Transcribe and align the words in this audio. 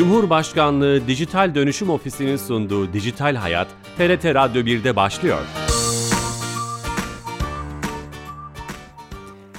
Cumhurbaşkanlığı 0.00 1.06
Dijital 1.06 1.54
Dönüşüm 1.54 1.90
Ofisi'nin 1.90 2.36
sunduğu 2.36 2.92
Dijital 2.92 3.34
Hayat, 3.34 3.68
TRT 3.98 4.24
Radyo 4.24 4.62
1'de 4.62 4.96
başlıyor. 4.96 5.38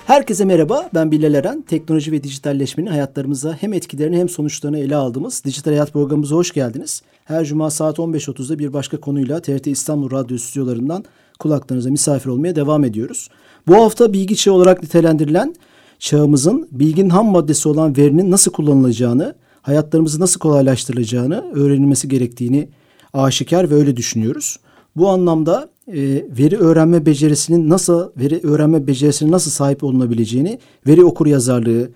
Herkese 0.07 0.45
merhaba, 0.45 0.89
ben 0.93 1.11
Bilal 1.11 1.33
Eren. 1.33 1.61
Teknoloji 1.61 2.11
ve 2.11 2.23
dijitalleşmenin 2.23 2.89
hayatlarımıza 2.89 3.57
hem 3.61 3.73
etkilerini 3.73 4.17
hem 4.17 4.29
sonuçlarını 4.29 4.79
ele 4.79 4.95
aldığımız 4.95 5.43
Dijital 5.45 5.71
Hayat 5.71 5.93
programımıza 5.93 6.35
hoş 6.35 6.51
geldiniz. 6.53 7.01
Her 7.25 7.45
cuma 7.45 7.69
saat 7.69 7.99
15.30'da 7.99 8.59
bir 8.59 8.73
başka 8.73 8.99
konuyla 8.99 9.41
TRT 9.41 9.67
İstanbul 9.67 10.11
Radyo 10.11 10.37
stüdyolarından 10.37 11.03
kulaklarınıza 11.39 11.89
misafir 11.89 12.29
olmaya 12.29 12.55
devam 12.55 12.83
ediyoruz. 12.83 13.29
Bu 13.67 13.75
hafta 13.75 14.13
bilgi 14.13 14.35
çağı 14.35 14.53
olarak 14.53 14.83
nitelendirilen 14.83 15.55
çağımızın 15.99 16.67
bilginin 16.71 17.09
ham 17.09 17.25
maddesi 17.25 17.69
olan 17.69 17.97
verinin 17.97 18.31
nasıl 18.31 18.51
kullanılacağını, 18.51 19.35
hayatlarımızı 19.61 20.19
nasıl 20.19 20.39
kolaylaştırılacağını 20.39 21.51
öğrenilmesi 21.53 22.07
gerektiğini 22.07 22.69
aşikar 23.13 23.69
ve 23.69 23.75
öyle 23.75 23.97
düşünüyoruz. 23.97 24.59
Bu 24.95 25.09
anlamda 25.09 25.69
e, 25.87 26.01
veri 26.37 26.57
öğrenme 26.57 27.05
becerisinin 27.05 27.69
nasıl 27.69 28.09
veri 28.17 28.39
öğrenme 28.43 28.87
becerisine 28.87 29.31
nasıl 29.31 29.51
sahip 29.51 29.83
olunabileceğini 29.83 30.59
veri 30.87 31.03
okur 31.03 31.27
yazarlığı 31.27 31.89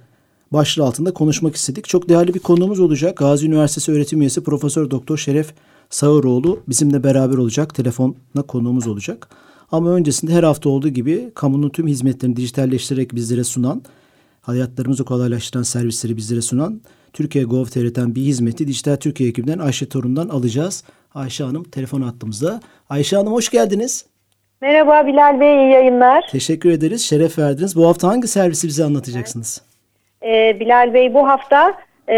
başlığı 0.54 0.84
altında 0.84 1.14
konuşmak 1.14 1.56
istedik. 1.56 1.88
Çok 1.88 2.10
değerli 2.10 2.34
bir 2.34 2.40
konuğumuz 2.40 2.80
olacak. 2.80 3.18
Gazi 3.18 3.48
Üniversitesi 3.48 3.92
öğretim 3.92 4.22
üyesi 4.22 4.44
Profesör 4.44 4.92
Doktor 4.92 5.18
Şeref 5.18 5.54
Sağıroğlu 5.90 6.60
bizimle 6.68 7.04
beraber 7.04 7.38
olacak. 7.38 7.76
Telefonla 7.76 8.42
konuğumuz 8.48 8.88
olacak. 8.88 9.30
Ama 9.72 9.90
öncesinde 9.90 10.34
her 10.34 10.44
hafta 10.44 10.70
olduğu 10.70 10.90
gibi 10.90 11.32
kamunun 11.36 11.70
tüm 11.70 11.88
hizmetlerini 11.88 12.36
dijitalleştirerek 12.36 13.16
bizlere 13.16 13.44
sunan, 13.44 13.82
hayatlarımızı 14.46 15.06
kolaylaştıran 15.06 15.64
servisleri 15.64 16.18
bizlere 16.18 16.42
sunan 16.42 16.82
Türkiye 17.14 17.44
Gov.tr'den 17.44 18.16
bir 18.16 18.22
hizmeti 18.22 18.68
Dijital 18.68 18.96
Türkiye 18.96 19.30
ekibinden 19.30 19.60
Ayşe 19.60 19.90
Torun'dan 19.90 20.30
alacağız. 20.30 20.84
Ayşe 21.14 21.44
Hanım 21.44 21.64
telefon 21.64 22.02
attığımızda. 22.02 22.60
Ayşe 22.90 23.16
Hanım 23.16 23.34
hoş 23.34 23.50
geldiniz. 23.50 24.06
Merhaba 24.62 25.08
Bilal 25.08 25.40
Bey 25.40 25.56
iyi 25.56 25.72
yayınlar. 25.72 26.26
Teşekkür 26.32 26.70
ederiz. 26.70 27.02
Şeref 27.02 27.40
verdiniz. 27.40 27.76
Bu 27.76 27.88
hafta 27.88 28.08
hangi 28.08 28.28
servisi 28.28 28.68
bize 28.68 28.84
anlatacaksınız? 28.84 29.62
Ee, 30.24 30.58
Bilal 30.60 30.94
Bey 30.94 31.14
bu 31.14 31.28
hafta 31.28 31.78
e, 32.10 32.16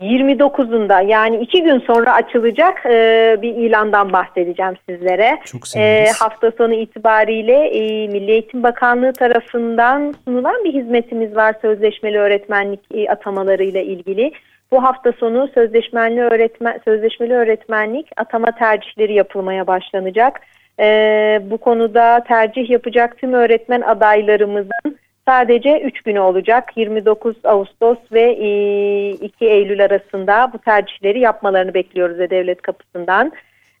29'unda 0.00 1.02
yani 1.06 1.36
iki 1.36 1.62
gün 1.62 1.78
sonra 1.78 2.14
açılacak 2.14 2.86
e, 2.86 3.36
bir 3.42 3.54
ilandan 3.54 4.12
bahsedeceğim 4.12 4.74
sizlere. 4.88 5.38
Çok 5.44 5.62
E, 5.62 5.66
seviniriz. 5.66 6.20
hafta 6.22 6.50
sonu 6.50 6.74
itibariyle 6.74 7.52
e, 7.68 8.06
Milli 8.08 8.30
Eğitim 8.30 8.62
Bakanlığı 8.62 9.12
tarafından 9.12 10.14
sunulan 10.24 10.64
bir 10.64 10.74
hizmetimiz 10.74 11.36
var 11.36 11.54
sözleşmeli 11.62 12.18
öğretmenlik 12.18 12.80
e, 12.94 13.08
atamalarıyla 13.10 13.80
ilgili. 13.80 14.32
Bu 14.72 14.84
hafta 14.84 15.12
sonu 15.12 15.48
sözleşmeli 15.54 16.20
öğretmen 16.20 16.80
sözleşmeli 16.84 17.34
öğretmenlik 17.34 18.06
atama 18.16 18.50
tercihleri 18.52 19.14
yapılmaya 19.14 19.66
başlanacak. 19.66 20.40
E, 20.80 21.40
bu 21.50 21.58
konuda 21.58 22.24
tercih 22.28 22.70
yapacak 22.70 23.18
tüm 23.18 23.32
öğretmen 23.32 23.80
adaylarımızın 23.80 24.98
sadece 25.28 25.80
3 25.80 26.00
günü 26.00 26.20
olacak. 26.20 26.72
29 26.76 27.36
Ağustos 27.44 27.98
ve 28.12 28.22
e, 28.22 29.10
2 29.10 29.44
Eylül 29.46 29.84
arasında 29.84 30.50
bu 30.52 30.58
tercihleri 30.58 31.20
yapmalarını 31.20 31.74
bekliyoruz 31.74 32.18
devlet 32.18 32.62
kapısından. 32.62 33.32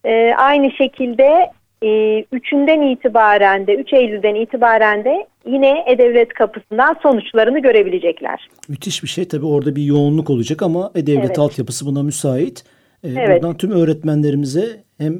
E, 0.04 0.34
aynı 0.36 0.70
şekilde 0.70 1.50
e, 1.82 2.20
üçünden 2.32 2.82
itibaren 2.82 3.66
de 3.66 3.74
3 3.74 3.92
Eylül'den 3.92 4.34
itibaren 4.34 5.04
de 5.04 5.26
yine 5.46 5.84
E-Devlet 5.86 6.34
kapısından 6.34 6.96
sonuçlarını 7.02 7.58
görebilecekler. 7.58 8.48
Müthiş 8.68 9.02
bir 9.02 9.08
şey. 9.08 9.28
Tabii 9.28 9.46
orada 9.46 9.76
bir 9.76 9.82
yoğunluk 9.82 10.30
olacak 10.30 10.62
ama 10.62 10.90
e-devlet 10.94 11.24
Evet. 11.24 11.38
altyapısı 11.38 11.86
buna 11.86 12.02
müsait. 12.02 12.64
Ee, 13.04 13.08
Evet. 13.08 13.28
Buradan 13.28 13.56
tüm 13.56 13.70
öğretmenlerimize 13.70 14.84
hem 14.98 15.14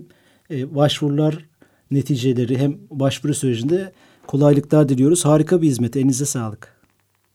e, 0.50 0.75
başvurular 0.75 1.34
neticeleri 1.91 2.59
hem 2.59 2.75
başvuru 2.91 3.34
sürecinde 3.34 3.93
kolaylıklar 4.28 4.89
diliyoruz. 4.89 5.25
Harika 5.25 5.62
bir 5.62 5.66
hizmet. 5.66 5.97
Elinize 5.97 6.25
sağlık. 6.25 6.78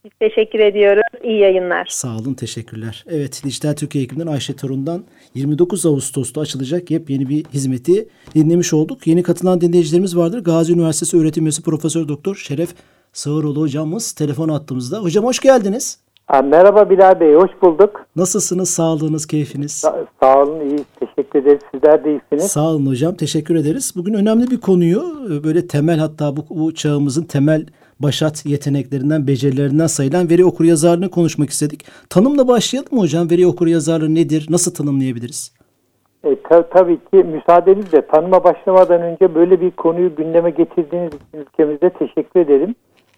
Biz 0.05 0.11
teşekkür 0.19 0.59
ediyoruz. 0.59 1.03
İyi 1.23 1.39
yayınlar. 1.39 1.87
Sağ 1.89 2.17
olun, 2.17 2.33
teşekkürler. 2.33 3.05
Evet, 3.09 3.41
Dijital 3.45 3.73
Türkiye 3.73 4.03
ekibinden 4.03 4.27
Ayşe 4.27 4.55
Torun'dan 4.55 5.03
29 5.35 5.85
Ağustos'ta 5.85 6.41
açılacak 6.41 6.91
yepyeni 6.91 7.29
bir 7.29 7.45
hizmeti 7.45 8.07
dinlemiş 8.35 8.73
olduk. 8.73 9.07
Yeni 9.07 9.23
katılan 9.23 9.61
dinleyicilerimiz 9.61 10.17
vardır. 10.17 10.43
Gazi 10.43 10.73
Üniversitesi 10.73 11.17
öğretim 11.17 11.43
üyesi 11.43 11.61
Profesör 11.61 12.07
Doktor 12.07 12.35
Şeref 12.35 12.69
Sağıroğlu 13.13 13.61
hocamız 13.61 14.11
telefon 14.11 14.49
attığımızda. 14.49 14.99
Hocam 14.99 15.25
hoş 15.25 15.39
geldiniz. 15.39 16.02
Ha, 16.33 16.41
Merhaba 16.41 16.89
Bilal 16.89 17.19
Bey, 17.19 17.33
hoş 17.33 17.51
bulduk. 17.61 18.05
Nasılsınız? 18.15 18.69
Sağlığınız, 18.69 19.25
keyfiniz? 19.25 19.71
Sa- 19.83 20.05
sağ 20.19 20.41
olun, 20.43 20.59
iyi. 20.59 20.79
Teşekkür 20.99 21.39
ederiz. 21.39 21.59
Sizler 21.73 22.03
de 22.03 22.11
iyisiniz. 22.11 22.51
Sağ 22.51 22.69
olun 22.69 22.85
hocam. 22.85 23.15
Teşekkür 23.15 23.55
ederiz. 23.55 23.93
Bugün 23.95 24.13
önemli 24.13 24.51
bir 24.51 24.61
konuyu 24.61 25.01
e, 25.31 25.43
böyle 25.43 25.67
temel 25.67 25.99
hatta 25.99 26.37
bu, 26.37 26.45
bu 26.49 26.73
çağımızın 26.73 27.23
temel 27.23 27.65
başat 27.99 28.45
yeteneklerinden, 28.45 29.27
becerilerinden 29.27 29.87
sayılan 29.87 30.29
veri 30.29 30.45
okuryazarlığını 30.45 31.09
konuşmak 31.09 31.49
istedik. 31.49 31.85
Tanımla 32.09 32.47
başlayalım 32.47 32.89
mı 32.93 32.99
hocam? 32.99 33.29
Veri 33.31 33.47
okuryazarlığı 33.47 34.15
nedir? 34.15 34.47
Nasıl 34.49 34.73
tanımlayabiliriz? 34.73 35.53
E, 36.23 36.41
ta- 36.49 36.69
tabii 36.69 36.97
ki 36.97 37.17
müsaadenizle 37.17 38.07
tanıma 38.07 38.43
başlamadan 38.43 39.01
önce 39.01 39.35
böyle 39.35 39.61
bir 39.61 39.71
konuyu 39.71 40.15
gündeme 40.15 40.49
getirdiğiniz 40.49 41.13
için 41.13 41.37
ülkemizde 41.39 41.89
teşekkür 41.89 42.39
ederim. 42.39 42.75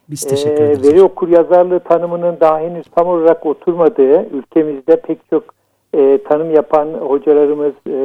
Biz 0.10 0.26
E, 0.26 0.30
teşekkür 0.30 0.64
ederiz. 0.64 0.84
veri 0.94 1.02
okur 1.04 1.28
yazarlığı 1.30 1.80
tanımının 1.80 2.38
daha 2.40 2.60
henüz 2.60 2.86
tam 2.96 3.08
olarak 3.08 3.46
oturmadığı 3.46 4.30
ülkemizde 4.30 4.96
pek 5.02 5.18
çok 5.30 5.44
e, 5.94 6.20
tanım 6.30 6.52
yapan 6.56 6.88
hocalarımız, 6.94 7.74
e, 7.88 8.00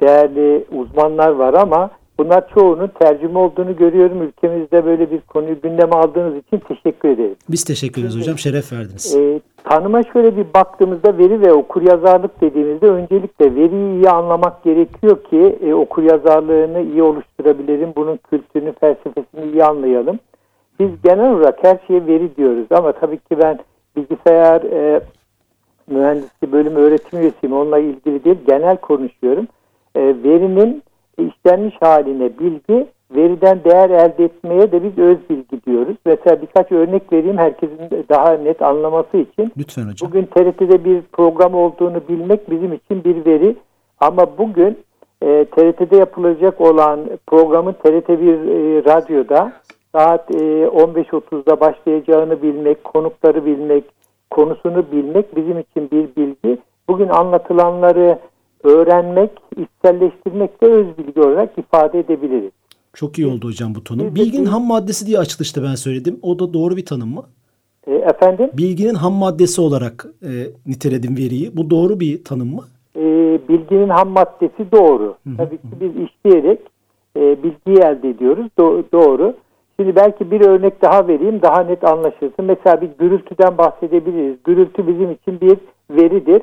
değerli 0.00 0.64
uzmanlar 0.72 1.30
var 1.30 1.54
ama 1.54 1.90
bunlar 2.18 2.48
çoğunun 2.54 2.86
tercüme 2.86 3.38
olduğunu 3.38 3.76
görüyorum. 3.76 4.22
Ülkemizde 4.22 4.84
böyle 4.84 5.10
bir 5.10 5.20
konuyu 5.20 5.60
gündeme 5.62 5.92
aldığınız 5.92 6.34
için 6.36 6.58
teşekkür 6.68 7.08
ederim. 7.08 7.36
Biz 7.48 7.64
teşekkür 7.64 8.00
ederiz 8.00 8.16
hocam. 8.20 8.38
Şeref 8.38 8.72
verdiniz. 8.72 9.16
E, 9.16 9.40
tanıma 9.64 10.02
şöyle 10.02 10.36
bir 10.36 10.46
baktığımızda 10.54 11.18
veri 11.18 11.40
ve 11.40 11.52
okuryazarlık 11.52 12.40
dediğimizde 12.40 12.86
öncelikle 12.86 13.54
veriyi 13.54 13.94
iyi 13.94 14.10
anlamak 14.10 14.64
gerekiyor 14.64 15.24
ki 15.24 15.58
e, 15.66 15.74
okuryazarlığını 15.74 16.82
iyi 16.82 17.02
oluşturabilirim. 17.02 17.92
Bunun 17.96 18.16
kültürünü, 18.16 18.72
felsefesini 18.80 19.52
iyi 19.52 19.64
anlayalım. 19.64 20.18
Biz 20.78 20.90
genel 21.04 21.32
olarak 21.32 21.64
her 21.64 21.78
şeye 21.86 22.06
veri 22.06 22.36
diyoruz 22.36 22.66
ama 22.70 22.92
tabii 22.92 23.18
ki 23.18 23.38
ben 23.38 23.58
bilgisayar 23.96 24.62
e, 24.62 25.00
mühendisliği 25.86 26.52
bölümü 26.52 26.80
öğretim 26.80 27.20
üyesiyim. 27.20 27.56
Onunla 27.56 27.78
ilgili 27.78 28.24
değil, 28.24 28.38
genel 28.46 28.76
konuşuyorum. 28.76 29.46
E, 29.94 30.00
verinin 30.00 30.82
işlenmiş 31.18 31.74
haline 31.80 32.38
bilgi, 32.38 32.86
veriden 33.16 33.64
değer 33.64 33.90
elde 33.90 34.24
etmeye 34.24 34.72
de 34.72 34.84
biz 34.84 34.98
öz 34.98 35.18
bilgi 35.30 35.64
diyoruz. 35.66 35.96
Mesela 36.06 36.42
birkaç 36.42 36.72
örnek 36.72 37.12
vereyim 37.12 37.38
herkesin 37.38 37.78
daha 38.08 38.32
net 38.32 38.62
anlaması 38.62 39.16
için. 39.16 39.52
Lütfen 39.58 39.82
hocam. 39.82 40.10
Bugün 40.10 40.26
TRT'de 40.26 40.84
bir 40.84 41.02
program 41.12 41.54
olduğunu 41.54 42.08
bilmek 42.08 42.50
bizim 42.50 42.72
için 42.72 43.04
bir 43.04 43.26
veri. 43.26 43.56
Ama 44.00 44.38
bugün 44.38 44.78
e, 45.22 45.44
TRT'de 45.44 45.96
yapılacak 45.96 46.60
olan 46.60 47.00
programın 47.26 47.72
TRT1 47.72 48.24
e, 48.24 48.84
radyoda 48.84 49.52
saat 49.94 50.30
e, 50.30 50.38
15.30'da 50.66 51.60
başlayacağını 51.60 52.42
bilmek, 52.42 52.84
konukları 52.84 53.46
bilmek, 53.46 53.84
konusunu 54.30 54.84
bilmek 54.92 55.36
bizim 55.36 55.58
için 55.58 55.90
bir 55.92 56.16
bilgi. 56.16 56.58
Bugün 56.88 57.08
anlatılanları 57.08 58.18
öğrenmek, 58.64 59.30
içselleştirmek 59.56 60.62
de 60.62 60.66
öz 60.66 60.86
bilgi 60.98 61.20
olarak 61.20 61.58
ifade 61.58 61.98
edebiliriz. 61.98 62.50
Çok 62.94 63.18
iyi 63.18 63.26
oldu 63.26 63.46
hocam 63.48 63.74
bu 63.74 63.84
tanım. 63.84 64.14
Bilginin 64.14 64.44
bil- 64.44 64.50
ham 64.50 64.62
maddesi 64.66 65.06
diye 65.06 65.18
açılışta 65.18 65.62
ben 65.62 65.74
söyledim. 65.74 66.18
O 66.22 66.38
da 66.38 66.54
doğru 66.54 66.76
bir 66.76 66.84
tanım 66.86 67.14
mı? 67.14 67.22
E, 67.86 67.94
efendim? 67.94 68.50
Bilginin 68.56 68.94
ham 68.94 69.12
maddesi 69.12 69.60
olarak 69.60 70.06
e, 70.22 70.30
niteledim 70.66 71.16
veriyi. 71.16 71.56
Bu 71.56 71.70
doğru 71.70 72.00
bir 72.00 72.24
tanım 72.24 72.54
mı? 72.54 72.62
e, 72.96 73.02
bilginin 73.48 73.88
ham 73.88 74.08
maddesi 74.08 74.72
doğru. 74.72 75.14
Tabii 75.36 75.56
ki 75.56 75.62
biz 75.80 75.90
işleyerek 76.08 76.60
e, 77.16 77.20
bilgiyi 77.42 77.78
elde 77.78 78.08
ediyoruz. 78.08 78.46
Do- 78.58 78.82
doğru. 78.92 79.34
Şimdi 79.76 79.96
belki 79.96 80.30
bir 80.30 80.40
örnek 80.40 80.82
daha 80.82 81.08
vereyim 81.08 81.42
daha 81.42 81.62
net 81.62 81.84
anlaşılsın. 81.84 82.44
Mesela 82.44 82.80
bir 82.80 82.90
gürültüden 82.98 83.58
bahsedebiliriz. 83.58 84.36
Gürültü 84.44 84.86
bizim 84.86 85.10
için 85.10 85.40
bir 85.40 85.58
veridir. 85.90 86.42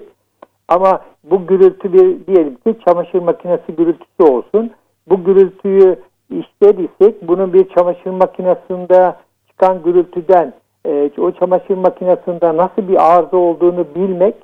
Ama 0.68 1.02
bu 1.24 1.48
gürültü 1.48 1.94
bir 1.94 2.28
diyelim 2.28 2.56
ki 2.56 2.76
çamaşır 2.88 3.22
makinesi 3.22 3.76
gürültüsü 3.78 4.24
olsun. 4.24 4.72
Bu 5.10 5.24
gürültüyü 5.24 5.96
işler 6.30 6.76
isek 6.76 7.28
bunun 7.28 7.54
bir 7.54 7.70
çamaşır 7.70 8.10
makinesinde 8.12 9.16
çıkan 9.48 9.84
gürültüden 9.84 10.54
e, 10.86 11.12
o 11.18 11.32
çamaşır 11.32 11.78
makinesinde 11.78 12.58
nasıl 12.58 12.88
bir 12.88 13.14
arıza 13.14 13.38
olduğunu 13.38 13.86
bilmek 13.96 14.36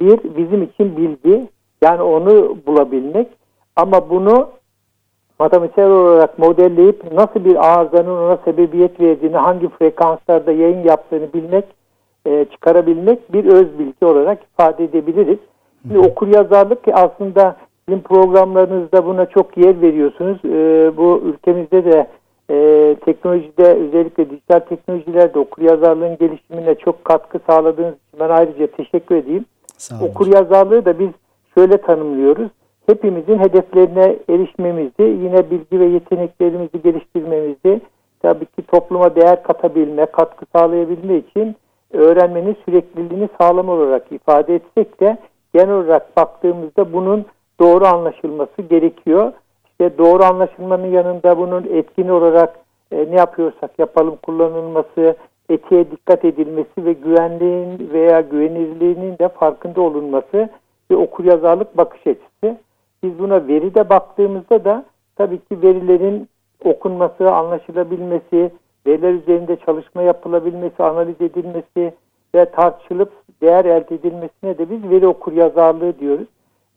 bir 0.00 0.36
bizim 0.36 0.62
için 0.62 0.96
bilgi. 0.96 1.48
Yani 1.82 2.02
onu 2.02 2.56
bulabilmek. 2.66 3.28
Ama 3.76 4.10
bunu 4.10 4.48
matematiksel 5.38 5.90
olarak 5.90 6.38
modelleyip 6.38 7.12
nasıl 7.12 7.44
bir 7.44 7.72
arızanın 7.72 8.18
ona 8.18 8.36
sebebiyet 8.44 9.00
verdiğini, 9.00 9.36
hangi 9.36 9.68
frekanslarda 9.68 10.52
yayın 10.52 10.82
yaptığını 10.84 11.32
bilmek 11.32 11.64
e, 12.26 12.44
çıkarabilmek 12.44 13.32
bir 13.32 13.44
öz 13.44 13.78
bilgi 13.78 14.04
olarak 14.04 14.38
ifade 14.42 14.84
edebiliriz. 14.84 15.38
Şimdi 15.82 15.98
okur 15.98 16.28
yazarlık 16.28 16.78
aslında 16.92 17.56
sizin 17.88 18.00
programlarınızda 18.00 19.06
buna 19.06 19.26
çok 19.26 19.56
yer 19.56 19.82
veriyorsunuz. 19.82 20.38
E, 20.44 20.92
bu 20.96 21.22
ülkemizde 21.24 21.84
de 21.84 22.06
e, 22.50 22.96
teknolojide 23.04 23.64
özellikle 23.64 24.30
dijital 24.30 24.58
teknolojilerde 24.58 25.38
okur 25.38 25.62
yazarlığın 25.62 26.18
gelişimine 26.18 26.74
çok 26.74 27.04
katkı 27.04 27.40
sağladığınız 27.46 27.94
için 27.94 28.20
ben 28.20 28.28
ayrıca 28.28 28.66
teşekkür 28.66 29.14
edeyim. 29.14 29.44
Okur 30.02 30.26
yazarlığı 30.26 30.84
da 30.84 30.98
biz 30.98 31.08
şöyle 31.54 31.76
tanımlıyoruz. 31.76 32.50
Hepimizin 32.86 33.38
hedeflerine 33.38 34.16
erişmemizi, 34.28 35.02
yine 35.02 35.50
bilgi 35.50 35.80
ve 35.80 35.84
yeteneklerimizi 35.84 36.82
geliştirmemizi, 36.82 37.80
tabii 38.22 38.46
ki 38.46 38.62
topluma 38.62 39.16
değer 39.16 39.42
katabilme, 39.42 40.06
katkı 40.06 40.46
sağlayabilme 40.56 41.16
için 41.16 41.56
öğrenmenin 41.92 42.56
sürekliliğini 42.64 43.28
sağlam 43.40 43.68
olarak 43.68 44.12
ifade 44.12 44.54
etsek 44.54 45.00
de 45.00 45.16
genel 45.54 45.74
olarak 45.74 46.16
baktığımızda 46.16 46.92
bunun 46.92 47.24
doğru 47.60 47.86
anlaşılması 47.86 48.62
gerekiyor. 48.62 49.32
İşte 49.70 49.98
doğru 49.98 50.24
anlaşılmanın 50.24 50.86
yanında 50.86 51.38
bunun 51.38 51.64
etkin 51.64 52.08
olarak 52.08 52.58
e, 52.92 53.06
ne 53.10 53.16
yapıyorsak 53.16 53.78
yapalım 53.78 54.16
kullanılması, 54.22 55.16
etiğe 55.48 55.90
dikkat 55.90 56.24
edilmesi 56.24 56.84
ve 56.84 56.92
güvenliğin 56.92 57.90
veya 57.92 58.20
güvenilirliğinin 58.20 59.18
de 59.18 59.28
farkında 59.28 59.80
olunması 59.80 60.48
bir 60.90 60.94
okur 60.94 61.24
yazarlık 61.24 61.76
bakış 61.76 62.06
açısı. 62.06 62.58
Biz 63.04 63.18
buna 63.18 63.48
veride 63.48 63.88
baktığımızda 63.88 64.64
da 64.64 64.84
tabii 65.16 65.38
ki 65.38 65.62
verilerin 65.62 66.28
okunması, 66.64 67.30
anlaşılabilmesi, 67.30 68.52
veriler 68.86 69.12
üzerinde 69.12 69.56
çalışma 69.56 70.02
yapılabilmesi, 70.02 70.82
analiz 70.82 71.20
edilmesi 71.20 71.94
ve 72.34 72.50
tartışılıp 72.50 73.12
değer 73.42 73.64
elde 73.64 73.94
edilmesine 73.94 74.58
de 74.58 74.70
biz 74.70 74.90
veri 74.90 75.06
okur 75.06 75.32
yazarlığı 75.32 75.98
diyoruz. 75.98 76.26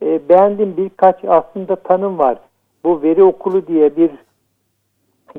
E, 0.02 0.30
beğendiğim 0.30 0.78
birkaç 0.78 1.24
aslında 1.28 1.76
tanım 1.76 2.18
var. 2.18 2.38
Bu 2.84 3.02
veri 3.02 3.24
okulu 3.24 3.68
diye 3.68 3.98
bir 3.98 4.12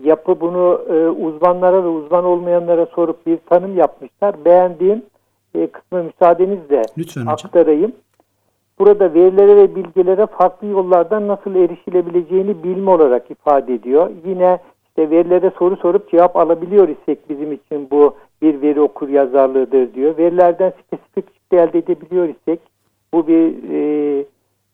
yapı 0.03 0.41
bunu 0.41 0.81
e, 0.89 1.09
uzmanlara 1.09 1.85
ve 1.85 1.89
uzman 1.89 2.25
olmayanlara 2.25 2.87
sorup 2.87 3.27
bir 3.27 3.39
tanım 3.47 3.77
yapmışlar. 3.77 4.45
Beğendiğim 4.45 5.03
e, 5.55 5.67
kısmı 5.67 6.03
müsaadenizle 6.03 6.83
Lütfen 6.99 7.27
aktarayım. 7.27 7.93
Burada 8.81 9.15
verilere 9.15 9.57
ve 9.57 9.75
bilgilere 9.75 10.27
farklı 10.27 10.67
yollardan 10.67 11.29
nasıl 11.29 11.55
erişilebileceğini 11.55 12.63
bilme 12.63 12.91
olarak 12.91 13.31
ifade 13.31 13.75
ediyor. 13.75 14.11
Yine 14.27 14.59
işte 14.89 15.11
verilere 15.11 15.51
soru 15.59 15.77
sorup 15.77 16.11
cevap 16.11 16.37
alabiliyor 16.37 16.89
isek 16.89 17.31
bizim 17.31 17.53
için 17.53 17.89
bu 17.91 18.15
bir 18.43 18.63
veri 18.63 18.81
okur 18.81 19.09
yazarlığıdır 19.09 19.95
diyor. 19.95 20.19
Verilerden 20.19 20.73
spesifik 20.87 21.39
elde 21.53 21.79
edebiliyor 21.79 22.29
isek 22.29 22.61
bu 23.15 23.27
bir 23.27 23.55
e, 23.71 24.25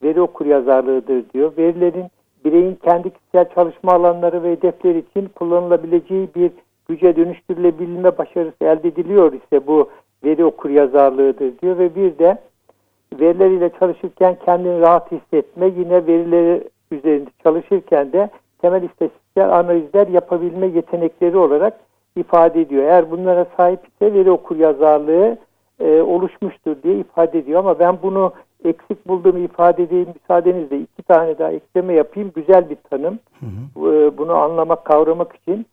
veri 0.03 0.21
okur 0.21 0.47
yazarlığıdır 0.47 1.25
diyor. 1.35 1.53
Verilerin 1.59 2.07
bireyin 2.45 2.75
kendi 2.75 3.11
kişisel 3.11 3.55
çalışma 3.55 3.93
alanları 3.93 4.43
ve 4.43 4.53
hedefleri 4.53 4.99
için 4.99 5.29
kullanılabileceği 5.35 6.29
bir 6.37 6.51
güce 6.89 7.17
dönüştürülebilme 7.17 8.19
başarısı 8.19 8.65
elde 8.65 8.89
ediliyor 8.89 9.33
ise 9.33 9.67
bu 9.67 9.89
veri 10.25 10.45
okur 10.45 10.71
yazarlığıdır 10.71 11.59
diyor 11.63 11.79
ve 11.79 11.95
bir 11.95 12.19
de 12.19 12.39
verileriyle 13.21 13.71
çalışırken 13.81 14.37
kendini 14.45 14.81
rahat 14.81 15.13
hissetme 15.13 15.67
yine 15.67 16.07
verileri 16.07 16.69
üzerinde 16.91 17.31
çalışırken 17.43 18.13
de 18.13 18.31
temel 18.59 18.83
istatistiksel 18.83 19.59
analizler 19.59 20.09
yapabilme 20.09 20.67
yetenekleri 20.67 21.37
olarak 21.37 21.81
ifade 22.17 22.61
ediyor. 22.61 22.83
Eğer 22.83 23.11
bunlara 23.11 23.47
sahip 23.57 23.81
ise 23.89 24.15
veri 24.15 24.31
okur 24.31 24.57
yazarlığı 24.57 25.39
e, 25.81 26.01
oluşmuştur 26.01 26.77
diye 26.83 26.99
ifade 26.99 27.39
ediyor 27.39 27.61
ama 27.61 27.79
ben 27.79 27.99
bunu 28.03 28.33
eksik 28.65 29.09
bulduğumu 29.09 29.39
ifade 29.39 29.83
edeyim 29.83 30.09
müsaadenizle 30.15 30.79
iki 30.79 31.03
tane 31.03 31.39
daha 31.39 31.53
ekleme 31.53 31.93
yapayım. 31.95 32.33
Güzel 32.35 32.71
bir 32.71 32.77
tanım. 32.91 33.19
Hı 33.41 33.47
hı. 33.47 33.93
E, 33.93 34.19
bunu 34.19 34.35
anlamak, 34.35 34.85
kavramak 34.85 35.37
için 35.37 35.67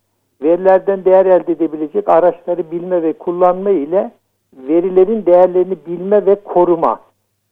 verilerden 0.44 1.06
değer 1.06 1.26
elde 1.26 1.52
edebilecek 1.52 2.10
araçları 2.10 2.72
bilme 2.72 3.04
ve 3.04 3.14
kullanma 3.14 3.70
ile 3.70 4.12
verilerin 4.54 5.26
değerlerini 5.26 5.76
bilme 5.88 6.26
ve 6.26 6.36
koruma. 6.36 7.00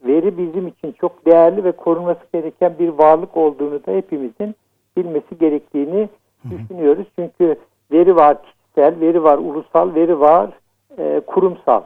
Veri 0.05 0.37
bizim 0.37 0.67
için 0.67 0.91
çok 1.01 1.25
değerli 1.25 1.63
ve 1.63 1.71
korunması 1.71 2.19
gereken 2.33 2.75
bir 2.79 2.87
varlık 2.87 3.37
olduğunu 3.37 3.85
da 3.85 3.91
hepimizin 3.91 4.55
bilmesi 4.97 5.37
gerektiğini 5.39 6.09
düşünüyoruz. 6.51 7.07
Çünkü 7.19 7.55
veri 7.91 8.15
var 8.15 8.37
kişisel, 8.43 8.99
veri 9.01 9.23
var 9.23 9.37
ulusal, 9.37 9.95
veri 9.95 10.19
var 10.19 10.49
e, 10.97 11.21
kurumsal. 11.27 11.81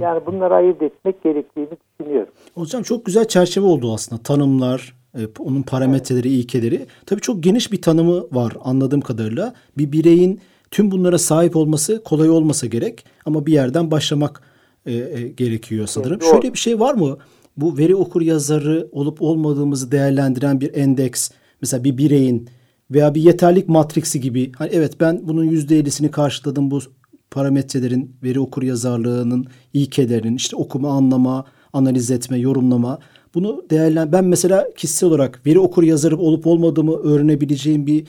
Yani 0.00 0.20
bunları 0.26 0.54
ayırt 0.54 0.82
etmek 0.82 1.22
gerektiğini 1.22 1.68
düşünüyorum. 2.00 2.32
Hocam 2.54 2.82
çok 2.82 3.04
güzel 3.06 3.24
çerçeve 3.24 3.66
oldu 3.66 3.94
aslında. 3.94 4.22
Tanımlar, 4.22 4.94
e, 5.14 5.20
onun 5.38 5.62
parametreleri, 5.62 6.28
evet. 6.28 6.38
ilkeleri. 6.38 6.86
Tabii 7.06 7.20
çok 7.20 7.42
geniş 7.42 7.72
bir 7.72 7.82
tanımı 7.82 8.22
var 8.32 8.52
anladığım 8.64 9.00
kadarıyla. 9.00 9.54
Bir 9.78 9.92
bireyin 9.92 10.40
tüm 10.70 10.90
bunlara 10.90 11.18
sahip 11.18 11.56
olması 11.56 12.04
kolay 12.04 12.30
olmasa 12.30 12.66
gerek 12.66 13.04
ama 13.26 13.46
bir 13.46 13.52
yerden 13.52 13.90
başlamak 13.90 14.42
e, 14.86 14.92
e, 14.92 15.28
gerekiyor 15.28 15.86
sanırım. 15.86 16.18
Evet, 16.22 16.32
Şöyle 16.32 16.52
bir 16.52 16.58
şey 16.58 16.80
var 16.80 16.94
mı? 16.94 17.18
Bu 17.56 17.78
veri 17.78 17.96
okur 17.96 18.22
yazarı 18.22 18.88
olup 18.92 19.22
olmadığımızı 19.22 19.92
değerlendiren 19.92 20.60
bir 20.60 20.74
endeks, 20.74 21.30
mesela 21.60 21.84
bir 21.84 21.98
bireyin 21.98 22.48
veya 22.90 23.14
bir 23.14 23.22
yeterlik 23.22 23.68
matriksi 23.68 24.20
gibi. 24.20 24.52
Hani 24.52 24.70
evet 24.72 25.00
ben 25.00 25.20
bunun 25.22 25.46
%50'sini 25.46 26.10
karşıladım 26.10 26.70
bu 26.70 26.80
parametrelerin, 27.30 28.16
veri 28.22 28.40
okur 28.40 28.62
yazarlığının 28.62 29.46
ilkelerinin 29.72 30.36
işte 30.36 30.56
okuma, 30.56 30.90
anlama, 30.90 31.44
analiz 31.72 32.10
etme, 32.10 32.38
yorumlama 32.38 32.98
bunu 33.34 33.64
değerlen 33.70 34.12
ben 34.12 34.24
mesela 34.24 34.68
kişisel 34.76 35.08
olarak 35.08 35.46
veri 35.46 35.58
okur 35.58 35.82
yazarı 35.82 36.16
olup 36.16 36.46
olmadığımı 36.46 36.96
öğrenebileceğim 36.96 37.86
bir 37.86 38.06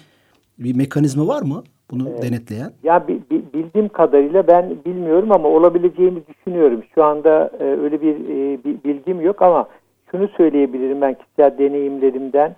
bir 0.60 0.76
mekanizma 0.76 1.28
var 1.28 1.42
mı 1.42 1.64
bunu 1.92 2.10
evet. 2.10 2.24
denetleyen? 2.24 2.72
Ya 2.84 3.08
bildiğim 3.54 3.90
kadarıyla 3.90 4.48
ben 4.48 4.76
bilmiyorum 4.86 5.32
ama 5.32 5.48
olabileceğini 5.48 6.20
düşünüyorum. 6.28 6.84
Şu 6.96 7.04
anda 7.04 7.52
e, 7.60 7.64
öyle 7.64 8.02
bir 8.02 8.16
e, 8.16 8.64
bilgim 8.84 9.22
yok 9.22 9.42
ama 9.42 9.68
şunu 10.12 10.28
söyleyebilirim 10.28 11.02
ben 11.02 11.14
kişisel 11.14 11.58
deneyimlerimden. 11.58 12.56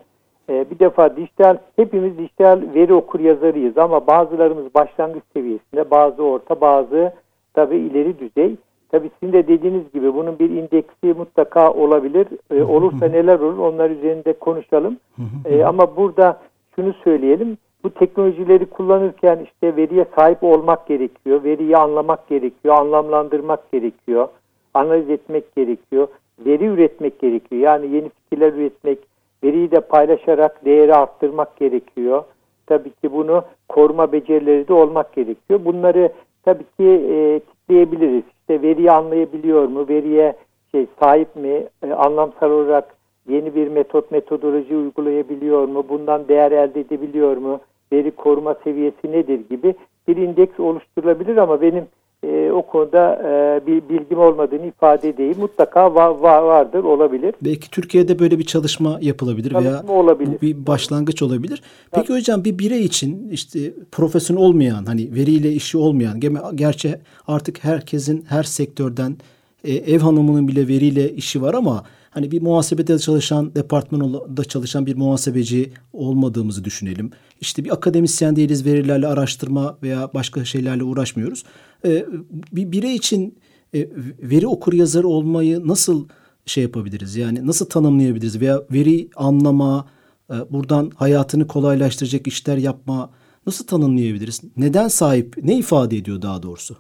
E, 0.50 0.66
bir 0.72 0.80
defa 0.80 1.16
dijital, 1.16 1.58
hepimiz 1.76 2.18
dijital 2.18 2.62
veri 2.76 2.94
okur 2.94 3.20
yazarıyız 3.20 3.78
ama 3.78 4.08
bazılarımız 4.08 4.74
başlangıç 4.76 5.24
seviyesinde, 5.34 5.92
bazı 5.92 6.24
orta, 6.24 6.62
bazı 6.62 7.14
tabi 7.54 7.78
ileri 7.78 8.19
düzey. 8.19 8.56
Tabi 8.92 9.09
sizin 9.19 9.33
de 9.33 9.48
dediğiniz 9.48 9.92
gibi 9.92 10.14
bunun 10.14 10.40
bir 10.40 10.50
indeksi 10.50 11.06
mutlaka 11.18 11.74
olabilir. 11.74 12.28
E, 12.52 12.64
olursa 12.64 13.06
neler 13.07 13.40
olur 13.40 13.57
onlar 13.57 13.90
üzerinde 13.90 14.33
konuşalım. 14.33 14.98
E, 15.45 15.64
ama 15.64 15.98
burada 15.98 16.40
şunu 16.76 16.94
söyleyelim. 16.94 17.57
Bu 17.83 17.90
teknolojileri 17.90 18.66
kullanırken 18.66 19.40
işte 19.44 19.76
veriye 19.76 20.06
sahip 20.16 20.44
olmak 20.44 20.88
gerekiyor. 20.88 21.44
Veriyi 21.44 21.78
anlamak 21.78 22.28
gerekiyor. 22.28 22.76
Anlamlandırmak 22.76 23.71
gerekiyor. 23.71 24.28
Analiz 24.74 25.09
etmek 25.09 25.56
gerekiyor. 25.56 26.07
Veri 26.45 26.66
üretmek 26.66 27.19
gerekiyor. 27.19 27.62
Yani 27.62 27.95
yeni 27.95 28.09
fikirler 28.09 28.54
üretmek, 28.54 29.00
veriyi 29.44 29.71
de 29.71 29.80
paylaşarak 29.80 30.66
değeri 30.66 30.95
arttırmak 30.95 31.57
gerekiyor. 31.57 32.24
Tabii 32.68 32.90
ki 32.90 33.14
bunu 33.14 33.44
koruma 33.69 34.12
becerileri 34.12 34.68
de 34.68 34.74
olmak 34.74 35.14
gerekiyor. 35.14 35.59
Bunları 35.66 36.09
tabii 36.44 36.64
ki 36.64 36.88
e, 37.09 37.40
kitleyebiliriz. 37.40 38.24
İşte 38.42 38.62
veriyi 38.62 38.92
anlayabiliyor 38.92 39.68
mu? 39.68 39.86
Veriye 39.90 40.33
şey 40.71 40.88
sahip 41.00 41.36
mi? 41.36 41.68
E, 41.83 41.94
anlamsal 41.94 42.52
olarak 42.52 42.95
yeni 43.28 43.56
bir 43.56 43.68
metot 43.68 44.12
metodoloji 44.12 44.76
uygulayabiliyor 44.76 45.68
mu? 45.68 45.86
Bundan 45.90 46.28
değer 46.28 46.52
elde 46.52 46.80
edebiliyor 46.80 47.38
mu? 47.38 47.59
Veri 47.94 48.12
koruma 48.12 48.56
seviyesi 48.64 49.12
nedir 49.12 49.40
gibi 49.50 49.76
bir 50.08 50.18
indeks 50.18 50.60
oluşturulabilir 50.60 51.38
ama 51.38 51.62
benim 51.62 51.86
e, 52.24 52.52
o 52.52 52.62
konuda 52.62 53.22
e, 53.24 53.68
bir 53.68 53.90
bilgim 53.90 54.19
olmadığını 54.19 54.66
ifade 54.66 55.10
edeyim. 55.10 55.36
Mutlaka 55.40 55.96
var, 55.96 56.10
var, 56.10 56.42
vardır, 56.42 56.84
olabilir. 56.84 57.34
Belki 57.42 57.69
Türkiye'de 57.69 58.19
böyle 58.19 58.40
bir 58.40 58.44
çalışma 58.44 58.98
yapılabilir 59.02 59.50
çalışma 59.50 59.72
veya 59.72 60.00
olabilir. 60.00 60.42
bir 60.42 60.68
başlangıç 60.68 61.22
olabilir. 61.22 61.62
Peki 61.92 62.08
Tabii. 62.08 62.18
hocam 62.18 62.44
bir 62.44 62.60
birey 62.60 62.86
için 62.86 63.30
işte 63.31 63.60
profesyonel 63.92 64.44
olmayan, 64.44 64.86
hani 64.86 65.16
veriyle 65.16 65.52
işi 65.52 65.78
olmayan, 65.78 66.19
gerçi 66.56 66.96
artık 67.28 67.64
herkesin 67.64 68.26
her 68.30 68.44
sektörden 68.44 69.18
e, 69.64 69.74
ev 69.74 70.00
hanımının 70.00 70.48
bile 70.48 70.68
veriyle 70.68 71.10
işi 71.10 71.42
var 71.42 71.54
ama 71.54 71.84
hani 72.09 72.31
bir 72.31 72.42
muhasebede 72.42 72.99
çalışan, 72.99 73.56
departmanda 73.56 74.45
çalışan 74.45 74.85
bir 74.85 74.95
muhasebeci 74.95 75.73
olmadığımızı 75.94 76.63
düşünelim. 76.63 77.11
İşte 77.42 77.63
bir 77.63 77.73
akademisyen 77.73 78.35
değiliz, 78.35 78.66
verilerle 78.66 79.07
araştırma 79.07 79.78
veya 79.83 80.09
başka 80.13 80.45
şeylerle 80.45 80.83
uğraşmıyoruz. 80.83 81.44
Ee, 81.85 82.06
bir 82.51 82.71
birey 82.71 82.95
için 82.95 83.39
e, 83.75 83.89
veri 84.21 84.47
okur 84.47 84.73
yazarı 84.73 85.07
olmayı 85.07 85.68
nasıl 85.68 86.07
şey 86.45 86.63
yapabiliriz? 86.63 87.16
Yani 87.16 87.47
nasıl 87.47 87.66
tanımlayabiliriz? 87.66 88.42
Veya 88.42 88.63
veri 88.71 89.09
anlama, 89.16 89.87
e, 90.31 90.33
buradan 90.51 90.92
hayatını 90.95 91.47
kolaylaştıracak 91.47 92.28
işler 92.28 92.57
yapma 92.57 93.09
nasıl 93.45 93.68
tanımlayabiliriz? 93.68 94.42
Neden 94.57 94.87
sahip, 94.87 95.37
ne 95.44 95.57
ifade 95.57 95.97
ediyor 95.97 96.21
daha 96.21 96.44
doğrusu? 96.44 96.78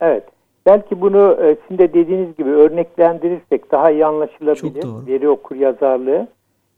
Evet. 0.00 0.24
Belki 0.66 1.00
bunu 1.00 1.36
e, 1.42 1.56
sizin 1.62 1.78
de 1.78 1.94
dediğiniz 1.94 2.36
gibi 2.36 2.50
örneklendirirsek 2.50 3.72
daha 3.72 3.90
iyi 3.90 4.06
anlaşılabilir. 4.06 4.84
Veri 5.06 5.28
okur 5.28 5.56
yazarlığı. 5.56 6.26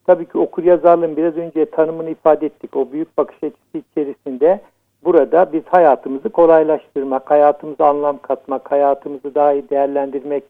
Tabii 0.07 0.27
ki 0.27 0.39
okur 0.39 0.65
yazarlığın 0.65 1.17
biraz 1.17 1.37
önce 1.37 1.65
tanımını 1.65 2.11
ifade 2.11 2.47
ettik. 2.47 2.77
O 2.77 2.93
büyük 2.93 3.19
bakış 3.19 3.37
açısı 3.37 3.79
içerisinde 3.91 4.61
burada 5.05 5.53
biz 5.53 5.63
hayatımızı 5.67 6.29
kolaylaştırmak, 6.29 7.31
hayatımıza 7.31 7.87
anlam 7.89 8.19
katmak, 8.19 8.73
hayatımızı 8.73 9.35
daha 9.35 9.53
iyi 9.53 9.71
değerlendirmek, 9.71 10.45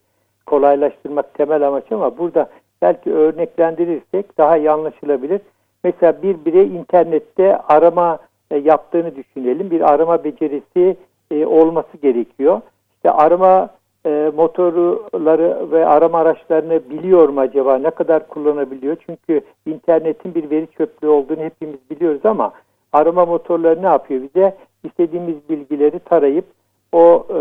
kolaylaştırmak 0.47 1.35
temel 1.35 1.67
amaç 1.67 1.93
ama 1.93 2.19
burada 2.19 2.49
belki 2.83 3.13
örneklendirirsek 3.13 4.39
daha 4.39 4.57
iyi 4.57 4.71
anlaşılabilir. 4.71 5.41
Mesela 5.85 6.23
bir 6.23 6.45
birey 6.45 6.67
internette 6.67 7.59
arama 7.59 8.19
e, 8.51 8.57
yaptığını 8.57 9.17
düşünelim. 9.17 9.71
Bir 9.71 9.93
arama 9.93 10.25
becerisi 10.25 10.97
e, 11.31 11.47
olması 11.47 11.97
gerekiyor. 12.03 12.61
İşte 13.05 13.17
arama 13.17 13.69
e, 14.07 14.33
motorları 14.37 15.71
ve 15.71 15.87
arama 15.87 16.19
araçlarını 16.19 16.91
biliyor 16.91 17.29
mu 17.29 17.41
acaba? 17.41 17.79
Ne 17.79 17.91
kadar 17.91 18.29
kullanabiliyor? 18.29 18.97
Çünkü 19.07 19.41
internetin 19.67 20.35
bir 20.35 20.51
veri 20.51 20.67
çöplüğü 20.79 21.09
olduğunu 21.09 21.41
hepimiz 21.41 21.91
biliyoruz 21.91 22.21
ama 22.25 22.53
arama 22.93 23.27
motorları 23.27 23.83
ne 23.83 23.87
yapıyor 23.87 24.23
bize? 24.23 24.57
İstediğimiz 24.85 25.49
bilgileri 25.49 25.99
tarayıp 25.99 26.45
o 26.93 27.27
e, 27.35 27.41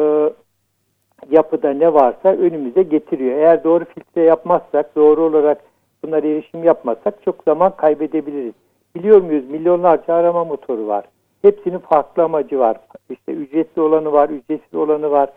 yapıda 1.36 1.74
ne 1.74 1.94
varsa 1.94 2.30
önümüze 2.30 2.84
getiriyor. 2.84 3.38
Eğer 3.38 3.64
doğru 3.64 3.86
filtre 3.86 4.22
yapmazsak, 4.22 4.96
doğru 4.96 5.22
olarak 5.22 5.64
bunlara 6.04 6.28
erişim 6.28 6.64
yapmazsak 6.64 7.24
çok 7.26 7.44
zaman 7.44 7.76
kaybedebiliriz. 7.76 8.54
Biliyor 8.96 9.22
muyuz? 9.22 9.50
Milyonlarca 9.50 10.14
arama 10.14 10.44
motoru 10.44 10.88
var. 10.88 11.06
Hepsinin 11.42 11.80
farklı 11.80 12.24
amacı 12.24 12.60
var. 12.60 12.78
İşte 13.10 13.32
ücretli 13.32 13.82
olanı 13.82 14.12
var, 14.12 14.30
ücretsiz 14.30 14.76
olanı 14.76 15.12
var 15.12 15.30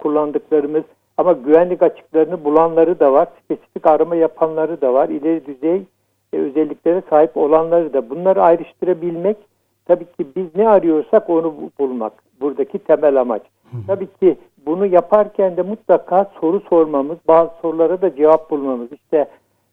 kullandıklarımız. 0.00 0.82
Ama 1.16 1.32
güvenlik 1.32 1.82
açıklarını 1.82 2.44
bulanları 2.44 3.00
da 3.00 3.12
var. 3.12 3.28
Spesifik 3.44 3.86
arama 3.86 4.14
yapanları 4.16 4.80
da 4.80 4.94
var. 4.94 5.08
İleri 5.08 5.46
düzey 5.46 5.82
e, 6.32 6.36
özelliklere 6.36 7.02
sahip 7.10 7.36
olanları 7.36 7.92
da. 7.92 8.10
Bunları 8.10 8.42
ayrıştırabilmek 8.42 9.36
tabii 9.86 10.04
ki 10.04 10.26
biz 10.36 10.46
ne 10.56 10.68
arıyorsak 10.68 11.30
onu 11.30 11.54
bulmak. 11.80 12.12
Buradaki 12.40 12.78
temel 12.78 13.20
amaç. 13.20 13.42
Tabii 13.86 14.06
ki 14.06 14.36
bunu 14.66 14.86
yaparken 14.86 15.56
de 15.56 15.62
mutlaka 15.62 16.30
soru 16.40 16.60
sormamız, 16.60 17.18
bazı 17.28 17.50
sorulara 17.62 18.02
da 18.02 18.16
cevap 18.16 18.50
bulmamız. 18.50 18.92
İşte 18.92 19.28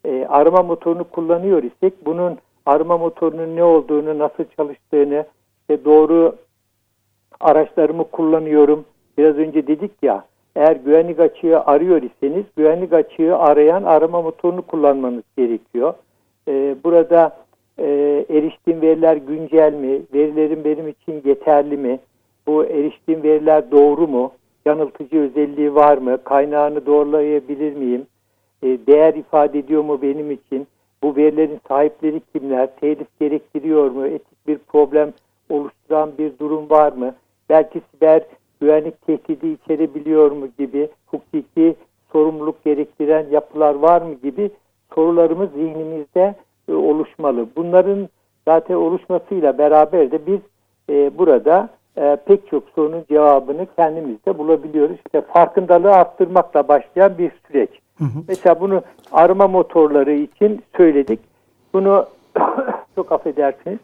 e, 0.06 0.26
arama 0.30 0.64
motorunu 0.64 1.04
kullanıyor 1.04 1.64
isek 1.64 2.06
bunun 2.06 2.38
arama 2.66 2.98
motorunun 2.98 3.56
ne 3.56 3.64
olduğunu, 3.64 4.20
nasıl 4.20 4.44
çalıştığını, 4.58 5.26
işte 5.62 5.86
doğru 5.86 6.36
araçlarımı 7.40 8.04
kullanıyorum. 8.04 8.86
Biraz 9.18 9.38
önce 9.38 9.68
dedik 9.68 9.92
ya, 10.02 10.24
eğer 10.56 10.76
güvenlik 10.76 11.20
açığı 11.20 11.60
arıyor 11.60 12.02
iseniz 12.02 12.46
güvenlik 12.58 12.94
açığı 12.94 13.38
arayan 13.38 13.84
arama 13.84 14.22
motorunu 14.22 14.62
kullanmanız 14.62 15.24
gerekiyor. 15.38 15.94
Ee, 16.48 16.76
burada 16.84 17.38
e, 17.80 17.86
eriştiğim 18.30 18.82
veriler 18.82 19.18
güncel 19.18 19.74
mi? 19.74 20.02
Verilerim 20.14 20.64
benim 20.64 20.88
için 20.88 21.22
yeterli 21.26 21.78
mi? 21.78 22.00
Bu 22.48 22.66
eriştiğim 22.66 23.24
veriler 23.24 23.72
doğru 23.72 24.08
mu? 24.08 24.32
Yanıltıcı 24.66 25.20
özelliği 25.20 25.76
var 25.76 25.98
mı? 25.98 26.24
Kaynağını 26.24 26.86
doğrulayabilir 26.86 27.76
miyim? 27.76 28.06
E, 28.64 28.68
değer 28.68 29.14
ifade 29.14 29.60
ediyor 29.60 29.84
mu 29.84 30.02
benim 30.02 30.32
için? 30.32 30.68
Bu 31.04 31.16
verilerin 31.16 31.60
sahipleri 31.68 32.22
kimler? 32.34 32.70
Telif 32.76 33.20
gerektiriyor 33.20 33.92
mu? 33.92 34.08
Etik 34.08 34.48
bir 34.48 34.58
problem 34.58 35.14
oluşturan 35.50 36.12
bir 36.18 36.40
durum 36.40 36.70
var 36.70 36.92
mı? 36.92 37.16
Belki 37.50 37.82
siber 37.92 38.22
güvenlik 38.62 39.02
tehdidi 39.08 39.48
içerebiliyor 39.48 40.32
mu 40.32 40.48
gibi 40.60 40.90
hukuki 41.06 41.76
sorumluluk 42.12 42.64
gerektiren 42.64 43.26
yapılar 43.32 43.76
var 43.76 44.02
mı 44.02 44.14
gibi 44.24 44.52
sorularımız 44.96 45.50
zihnimizde 45.52 46.36
e, 46.70 46.74
oluşmalı. 46.74 47.48
Bunların 47.56 48.10
zaten 48.48 48.76
oluşmasıyla 48.76 49.58
beraber 49.58 50.12
de 50.12 50.28
biz 50.28 50.40
e, 50.90 51.18
burada 51.18 51.70
e, 51.98 52.18
pek 52.26 52.48
çok 52.48 52.64
sorunun 52.76 53.06
cevabını 53.10 53.68
kendimizde 53.76 54.38
bulabiliyoruz. 54.38 54.98
İşte 55.06 55.22
farkındalığı 55.22 55.92
arttırmakla 55.92 56.68
başlayan 56.68 57.18
bir 57.18 57.32
süreç. 57.48 57.70
Hı 57.98 58.04
hı. 58.04 58.20
Mesela 58.28 58.60
bunu 58.60 58.82
arama 59.12 59.48
motorları 59.48 60.14
için 60.14 60.64
söyledik. 60.78 61.20
Bunu 61.74 62.06
çok 62.96 63.12
affedersiniz. 63.12 63.80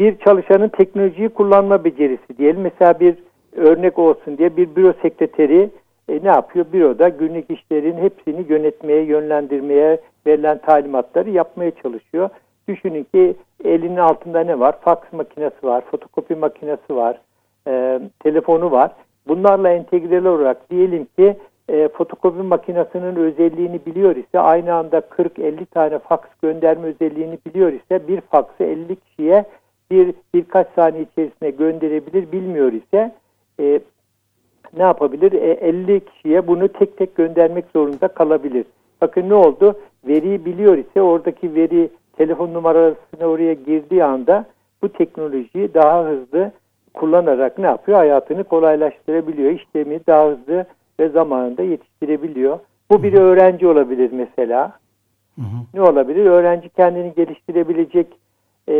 Bir 0.00 0.18
çalışanın 0.18 0.68
teknolojiyi 0.68 1.28
kullanma 1.28 1.84
becerisi 1.84 2.38
diyelim. 2.38 2.60
Mesela 2.60 3.00
bir 3.00 3.16
örnek 3.56 3.98
olsun 3.98 4.38
diye 4.38 4.56
bir 4.56 4.76
büro 4.76 4.92
sekreteri 5.02 5.70
e, 6.08 6.20
ne 6.22 6.28
yapıyor? 6.28 6.66
Büroda 6.72 7.08
günlük 7.08 7.50
işlerin 7.50 7.96
hepsini 7.96 8.46
yönetmeye, 8.48 9.02
yönlendirmeye 9.02 10.00
verilen 10.26 10.58
talimatları 10.58 11.30
yapmaya 11.30 11.70
çalışıyor. 11.70 12.28
Düşünün 12.68 13.06
ki 13.14 13.34
elinin 13.64 13.96
altında 13.96 14.40
ne 14.40 14.60
var? 14.60 14.74
Fax 14.80 14.98
makinesi 15.12 15.66
var, 15.66 15.84
fotokopi 15.90 16.34
makinesi 16.34 16.96
var, 16.96 17.20
e, 17.68 18.00
telefonu 18.20 18.70
var. 18.70 18.90
Bunlarla 19.28 19.70
entegreli 19.70 20.28
olarak 20.28 20.70
diyelim 20.70 21.06
ki 21.18 21.36
e, 21.68 21.88
fotokopi 21.88 22.42
makinesinin 22.42 23.16
özelliğini 23.16 23.80
biliyor 23.86 24.16
ise 24.16 24.40
aynı 24.40 24.74
anda 24.74 24.98
40-50 24.98 25.66
tane 25.66 25.98
fax 25.98 26.20
gönderme 26.42 26.86
özelliğini 26.88 27.38
biliyor 27.46 27.72
ise 27.72 28.08
bir 28.08 28.20
faksı 28.20 28.64
50 28.64 28.96
kişiye 28.96 29.44
bir 29.90 30.14
birkaç 30.34 30.66
saniye 30.74 31.02
içerisinde 31.02 31.50
gönderebilir 31.50 32.32
bilmiyor 32.32 32.72
ise 32.72 33.12
e, 33.60 33.80
ne 34.76 34.82
yapabilir? 34.82 35.32
E, 35.32 35.50
50 35.50 36.00
kişiye 36.04 36.46
bunu 36.46 36.68
tek 36.68 36.96
tek 36.96 37.16
göndermek 37.16 37.64
zorunda 37.74 38.08
kalabilir. 38.08 38.64
Bakın 39.00 39.28
ne 39.28 39.34
oldu? 39.34 39.74
Veriyi 40.08 40.44
biliyor 40.44 40.78
ise 40.78 41.02
oradaki 41.02 41.54
veri 41.54 41.90
telefon 42.16 42.54
numarasını 42.54 43.24
oraya 43.26 43.52
girdiği 43.52 44.04
anda 44.04 44.44
bu 44.82 44.88
teknolojiyi 44.88 45.74
daha 45.74 46.04
hızlı 46.04 46.52
kullanarak 46.94 47.58
ne 47.58 47.66
yapıyor? 47.66 47.98
Hayatını 47.98 48.44
kolaylaştırabiliyor. 48.44 49.50
İşlemi 49.50 50.06
daha 50.06 50.28
hızlı 50.28 50.66
ve 51.00 51.08
zamanında 51.08 51.62
yetiştirebiliyor. 51.62 52.58
Bu 52.90 53.02
bir 53.02 53.12
öğrenci 53.12 53.66
olabilir 53.66 54.10
mesela. 54.12 54.72
Hı 55.34 55.40
hı. 55.40 55.56
Ne 55.74 55.82
olabilir? 55.82 56.26
Öğrenci 56.26 56.68
kendini 56.68 57.14
geliştirebilecek 57.14 58.06
e, 58.68 58.74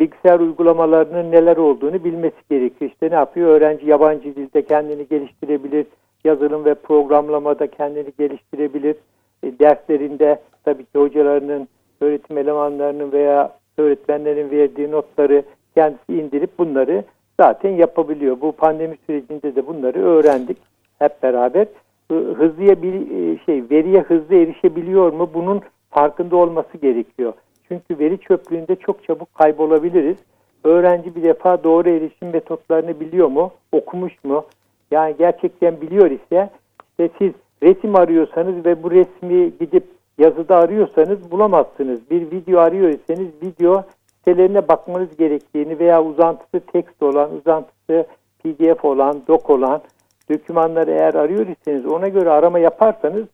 bilgisayar 0.00 0.40
uygulamalarının 0.40 1.32
neler 1.32 1.56
olduğunu 1.56 2.04
bilmesi 2.04 2.36
gerekiyor. 2.50 2.90
İşte 2.90 3.10
ne 3.10 3.14
yapıyor? 3.14 3.48
Öğrenci 3.48 3.86
yabancı 3.86 4.36
dilde 4.36 4.62
kendini 4.62 5.08
geliştirebilir, 5.08 5.86
yazılım 6.24 6.64
ve 6.64 6.74
programlamada 6.74 7.66
kendini 7.66 8.12
geliştirebilir. 8.18 8.96
E, 9.42 9.58
derslerinde 9.58 10.40
tabii 10.64 10.84
ki 10.84 10.98
hocalarının, 10.98 11.68
öğretim 12.00 12.38
elemanlarının 12.38 13.12
veya 13.12 13.52
öğretmenlerin 13.78 14.50
verdiği 14.50 14.90
notları 14.90 15.42
kendisi 15.74 16.12
indirip 16.12 16.58
bunları 16.58 17.04
zaten 17.40 17.70
yapabiliyor. 17.70 18.40
Bu 18.40 18.52
pandemi 18.52 18.96
sürecinde 19.06 19.56
de 19.56 19.66
bunları 19.66 19.98
öğrendik 20.04 20.56
hep 20.98 21.22
beraber. 21.22 21.66
Hızlıya 22.10 22.82
bir 22.82 22.94
e, 22.94 23.38
şey 23.46 23.64
veriye 23.70 24.00
hızlı 24.00 24.34
erişebiliyor 24.34 25.12
mu? 25.12 25.30
Bunun 25.34 25.60
farkında 25.90 26.36
olması 26.36 26.78
gerekiyor. 26.78 27.32
Çünkü 27.72 27.98
veri 27.98 28.18
çöplüğünde 28.18 28.76
çok 28.76 29.04
çabuk 29.04 29.34
kaybolabiliriz. 29.34 30.16
Öğrenci 30.64 31.16
bir 31.16 31.22
defa 31.22 31.64
doğru 31.64 31.88
erişim 31.88 32.30
metotlarını 32.32 33.00
biliyor 33.00 33.28
mu? 33.28 33.50
Okumuş 33.72 34.24
mu? 34.24 34.44
Yani 34.90 35.14
gerçekten 35.18 35.80
biliyor 35.80 36.10
ise 36.10 36.50
işte 36.90 37.10
siz 37.18 37.32
resim 37.62 37.96
arıyorsanız 37.96 38.64
ve 38.64 38.82
bu 38.82 38.90
resmi 38.90 39.58
gidip 39.60 39.84
yazıda 40.18 40.56
arıyorsanız 40.56 41.30
bulamazsınız. 41.30 42.10
Bir 42.10 42.30
video 42.30 42.60
arıyorsanız 42.60 43.28
video 43.42 43.84
sitelerine 44.06 44.68
bakmanız 44.68 45.16
gerektiğini 45.16 45.78
veya 45.78 46.02
uzantısı 46.04 46.60
tekst 46.72 47.02
olan, 47.02 47.30
uzantısı 47.34 48.06
pdf 48.44 48.84
olan, 48.84 49.22
doc 49.28 49.50
olan 49.50 49.82
dokümanları 50.30 50.90
eğer 50.90 51.14
arıyor 51.14 51.46
iseniz 51.46 51.86
ona 51.86 52.08
göre 52.08 52.30
arama 52.30 52.58
yaparsanız 52.58 53.24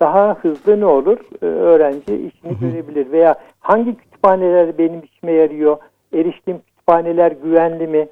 daha 0.00 0.34
hızlı 0.34 0.80
ne 0.80 0.86
olur? 0.86 1.18
Ee, 1.42 1.46
öğrenci 1.46 2.14
işini 2.14 2.58
görebilir 2.60 3.12
veya 3.12 3.34
hangi 3.68 3.96
kütüphaneler 3.96 4.78
benim 4.78 5.02
işime 5.04 5.32
yarıyor? 5.32 5.76
Eriştiğim 6.12 6.60
kütüphaneler 6.60 7.32
güvenli 7.32 7.86
mi? 7.86 8.08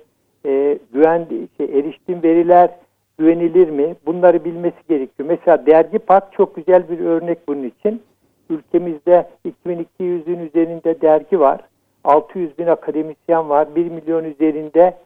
E, 0.47 0.79
güven 0.93 1.27
şey, 1.57 1.79
eriştiğim 1.79 2.23
veriler 2.23 2.71
güvenilir 3.19 3.71
mi? 3.71 3.97
Bunları 4.07 4.45
bilmesi 4.45 4.77
gerekiyor. 4.89 5.29
Mesela 5.29 5.67
Dergi 5.67 5.99
Park 5.99 6.33
çok 6.33 6.57
güzel 6.57 6.89
bir 6.89 7.01
örnek 7.01 7.49
bunun 7.49 7.63
için. 7.63 8.03
Ülkemizde 8.51 9.29
2200'ün 9.69 10.47
üzerinde 10.47 11.01
dergi 11.01 11.41
var. 11.41 11.61
600 12.05 12.59
bin 12.59 12.67
akademisyen 12.67 13.49
var. 13.49 13.77
1 13.77 13.91
milyon 13.91 14.25
üzerinde 14.25 14.97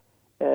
e, 0.42 0.49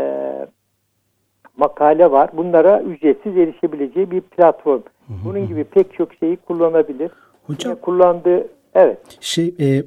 makale 1.57 2.11
var. 2.11 2.29
Bunlara 2.33 2.81
ücretsiz 2.81 3.37
erişebileceği 3.37 4.11
bir 4.11 4.21
platform. 4.21 4.81
Bunun 5.25 5.47
gibi 5.47 5.63
pek 5.63 5.93
çok 5.93 6.13
şeyi 6.13 6.37
kullanabilir. 6.37 7.11
Hocam 7.47 7.71
Yine 7.71 7.81
kullandığı 7.81 8.47
Evet. 8.75 8.97
Şey 9.21 9.55
e, 9.59 9.67
e, 9.67 9.83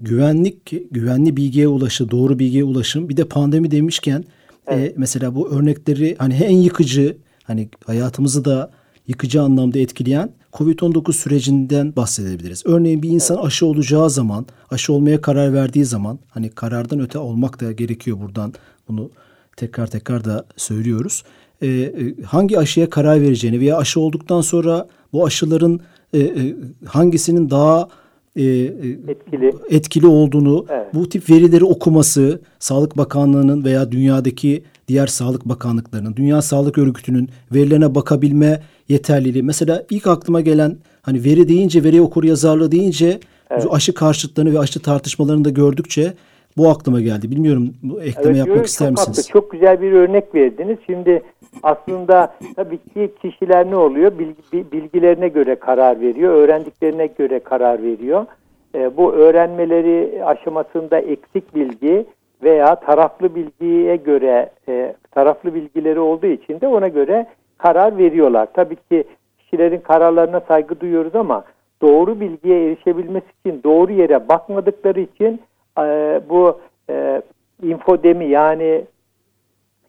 güvenlik 0.00 0.90
güvenli 0.90 1.36
bilgiye 1.36 1.68
ulaşım, 1.68 2.10
doğru 2.10 2.38
bilgiye 2.38 2.64
ulaşım. 2.64 3.08
Bir 3.08 3.16
de 3.16 3.24
pandemi 3.24 3.70
demişken 3.70 4.24
e, 4.66 4.74
evet. 4.74 4.92
e, 4.92 4.94
mesela 4.96 5.34
bu 5.34 5.50
örnekleri 5.50 6.16
hani 6.18 6.34
en 6.34 6.56
yıkıcı 6.56 7.16
hani 7.44 7.68
hayatımızı 7.86 8.44
da 8.44 8.70
yıkıcı 9.06 9.42
anlamda 9.42 9.78
etkileyen 9.78 10.30
COVID-19 10.52 11.12
sürecinden 11.12 11.96
bahsedebiliriz. 11.96 12.62
Örneğin 12.66 13.02
bir 13.02 13.10
insan 13.10 13.36
aşı 13.36 13.66
olacağı 13.66 14.10
zaman, 14.10 14.46
aşı 14.70 14.92
olmaya 14.92 15.20
karar 15.20 15.54
verdiği 15.54 15.84
zaman 15.84 16.18
hani 16.30 16.50
karardan 16.50 17.00
öte 17.00 17.18
olmak 17.18 17.60
da 17.60 17.72
gerekiyor 17.72 18.18
buradan 18.20 18.54
bunu 18.88 19.10
tekrar 19.56 19.86
tekrar 19.86 20.24
da 20.24 20.46
söylüyoruz. 20.56 21.24
Ee, 21.62 21.92
hangi 22.26 22.58
aşıya 22.58 22.90
karar 22.90 23.20
vereceğini 23.20 23.60
veya 23.60 23.76
aşı 23.76 24.00
olduktan 24.00 24.40
sonra 24.40 24.88
bu 25.12 25.26
aşıların 25.26 25.80
e, 26.12 26.18
e, 26.18 26.56
hangisinin 26.86 27.50
daha 27.50 27.88
e, 28.36 28.42
etkili 28.42 29.52
etkili 29.70 30.06
olduğunu, 30.06 30.66
evet. 30.68 30.94
bu 30.94 31.08
tip 31.08 31.30
verileri 31.30 31.64
okuması, 31.64 32.40
Sağlık 32.58 32.96
Bakanlığı'nın 32.96 33.64
veya 33.64 33.92
dünyadaki 33.92 34.62
diğer 34.88 35.06
sağlık 35.06 35.44
bakanlıklarının, 35.44 36.16
Dünya 36.16 36.42
Sağlık 36.42 36.78
Örgütü'nün 36.78 37.28
verilerine 37.54 37.94
bakabilme 37.94 38.62
yeterliliği. 38.88 39.42
Mesela 39.42 39.84
ilk 39.90 40.06
aklıma 40.06 40.40
gelen 40.40 40.76
hani 41.02 41.24
veri 41.24 41.48
deyince, 41.48 41.84
veri 41.84 42.00
okur 42.00 42.24
yazarlığı 42.24 42.72
deyince 42.72 43.20
evet. 43.50 43.66
aşı 43.70 43.94
karşıtlarını 43.94 44.52
ve 44.54 44.58
aşı 44.58 44.80
tartışmalarını 44.80 45.44
da 45.44 45.50
gördükçe 45.50 46.14
bu 46.58 46.68
aklıma 46.68 47.00
geldi. 47.00 47.30
Bilmiyorum 47.30 47.74
bu 47.82 48.02
ekleme 48.02 48.28
evet, 48.28 48.46
yapmak 48.46 48.66
ister 48.66 48.90
misiniz? 48.90 49.18
Haklı. 49.18 49.32
Çok 49.32 49.50
güzel 49.50 49.80
bir 49.80 49.92
örnek 49.92 50.34
verdiniz. 50.34 50.78
Şimdi 50.86 51.22
aslında 51.62 52.34
tabii 52.56 52.78
ki 52.78 53.12
kişiler 53.22 53.70
ne 53.70 53.76
oluyor? 53.76 54.18
Bilgi, 54.18 54.72
bilgilerine 54.72 55.28
göre 55.28 55.54
karar 55.54 56.00
veriyor, 56.00 56.34
öğrendiklerine 56.34 57.06
göre 57.06 57.38
karar 57.38 57.82
veriyor. 57.82 58.26
E, 58.74 58.96
bu 58.96 59.12
öğrenmeleri 59.12 60.24
aşamasında 60.24 60.98
eksik 60.98 61.54
bilgi 61.54 62.06
veya 62.42 62.74
taraflı 62.74 63.34
bilgiye 63.34 63.96
göre 63.96 64.50
e, 64.68 64.94
taraflı 65.10 65.54
bilgileri 65.54 66.00
olduğu 66.00 66.26
için 66.26 66.60
de 66.60 66.68
ona 66.68 66.88
göre 66.88 67.26
karar 67.58 67.98
veriyorlar. 67.98 68.48
Tabii 68.54 68.76
ki 68.76 69.04
kişilerin 69.38 69.80
kararlarına 69.80 70.40
saygı 70.40 70.80
duyuyoruz 70.80 71.14
ama 71.14 71.44
doğru 71.82 72.20
bilgiye 72.20 72.66
erişebilmesi 72.66 73.26
için 73.44 73.60
doğru 73.64 73.92
yere 73.92 74.28
bakmadıkları 74.28 75.00
için 75.00 75.40
e, 75.86 76.20
bu 76.28 76.60
e, 76.90 77.22
infodemi 77.62 78.28
yani 78.28 78.84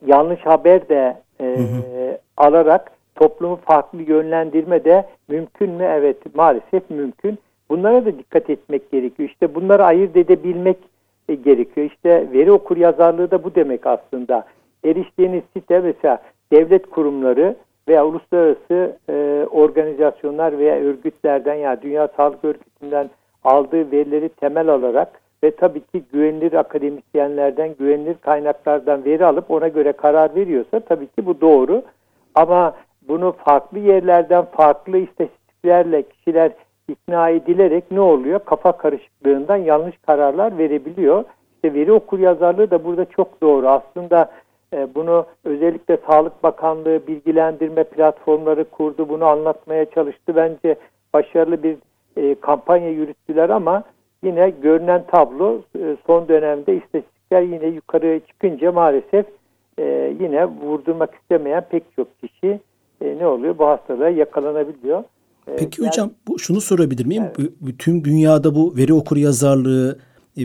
yanlış 0.06 0.46
haber 0.46 0.90
de 0.90 1.18
e, 1.42 1.46
hı 1.46 1.62
hı. 1.62 2.18
alarak 2.38 2.92
toplumu 3.16 3.56
farklı 3.56 4.02
yönlendirme 4.02 4.84
de 4.86 5.06
mümkün 5.28 5.70
mü? 5.70 5.84
Evet 5.84 6.36
maalesef 6.36 6.90
mümkün. 6.90 7.40
Bunlara 7.70 8.06
da 8.06 8.18
dikkat 8.18 8.50
etmek 8.50 8.92
gerekiyor. 8.92 9.30
İşte 9.30 9.56
bunları 9.56 9.86
ayırt 9.86 10.18
edebilmek 10.18 10.78
e, 11.30 11.36
gerekiyor. 11.36 11.88
İşte 11.88 12.28
veri 12.34 12.52
okur 12.52 12.78
yazarlığı 12.78 13.32
da 13.32 13.44
bu 13.44 13.56
demek 13.56 13.88
aslında. 13.88 14.46
Eriştiğiniz 14.86 15.44
site 15.54 15.80
mesela 15.80 16.22
devlet 16.52 16.90
kurumları 16.90 17.56
veya 17.88 18.06
uluslararası 18.06 18.98
e, 19.10 19.46
organizasyonlar 19.52 20.58
veya 20.58 20.76
örgütlerden 20.76 21.54
ya 21.54 21.62
yani 21.62 21.82
Dünya 21.82 22.08
Sağlık 22.08 22.46
Örgütü'nden 22.46 23.10
aldığı 23.44 23.92
verileri 23.92 24.30
temel 24.30 24.68
alarak 24.68 25.22
ve 25.44 25.52
tabii 25.52 25.82
ki 25.82 26.04
güvenilir 26.14 26.54
akademisyenlerden, 26.54 27.76
güvenilir 27.80 28.16
kaynaklardan 28.22 29.06
veri 29.06 29.26
alıp 29.26 29.52
ona 29.52 29.68
göre 29.68 29.92
karar 29.92 30.36
veriyorsa 30.36 30.80
tabii 30.80 31.08
ki 31.08 31.26
bu 31.26 31.42
doğru. 31.42 31.82
Ama 32.36 32.74
bunu 33.08 33.36
farklı 33.46 33.80
yerlerden 33.80 34.46
farklı 34.46 34.98
istatistiklerle 34.98 36.04
kişiler 36.04 36.52
ikna 36.88 37.30
edilerek 37.30 37.92
ne 37.92 38.02
oluyor? 38.02 38.40
Kafa 38.40 38.72
karışıklığından 38.72 39.58
yanlış 39.58 39.98
kararlar 39.98 40.58
verebiliyor. 40.58 41.24
İşte 41.56 41.74
veri 41.74 41.92
okur 41.92 42.20
yazarlığı 42.20 42.72
da 42.72 42.84
burada 42.84 43.06
çok 43.06 43.42
doğru. 43.42 43.68
Aslında 43.68 44.32
e, 44.74 44.96
bunu 44.96 45.26
özellikle 45.44 45.98
Sağlık 46.08 46.44
Bakanlığı 46.44 47.08
bilgilendirme 47.08 47.84
platformları 47.84 48.64
kurdu. 48.64 49.10
Bunu 49.10 49.26
anlatmaya 49.26 49.86
çalıştı. 49.86 50.36
Bence 50.36 50.76
başarılı 51.14 51.64
bir 51.64 51.78
e, 52.18 52.36
kampanya 52.36 52.90
yürüttüler 52.90 53.50
ama 53.50 53.84
yine 54.24 54.50
görünen 54.50 55.04
tablo 55.08 55.62
e, 55.80 55.98
son 56.08 56.28
dönemde 56.28 56.76
istatistikler 56.76 57.42
yine 57.42 57.68
yukarı 57.68 58.22
çıkınca 58.28 58.72
maalesef 58.72 59.26
e, 59.80 60.16
yine 60.20 60.46
vurdurmak 60.46 61.16
istemeyen 61.16 61.66
pek 61.70 61.84
çok 61.96 62.22
kişi 62.22 62.60
e, 63.02 63.18
ne 63.20 63.28
oluyor? 63.28 63.58
Bu 63.58 63.68
hastalığa 63.68 64.10
yakalanabiliyor. 64.10 65.04
Peki 65.58 65.82
yani, 65.82 65.90
hocam 65.90 66.12
bu 66.28 66.40
şunu 66.40 66.62
sorabilir 66.62 67.06
miyim? 67.06 67.24
Evet. 67.40 67.50
Tüm 67.80 68.04
dünyada 68.04 68.56
bu 68.56 68.78
veri 68.78 68.94
okur 68.94 69.18
yazarlığı 69.18 70.00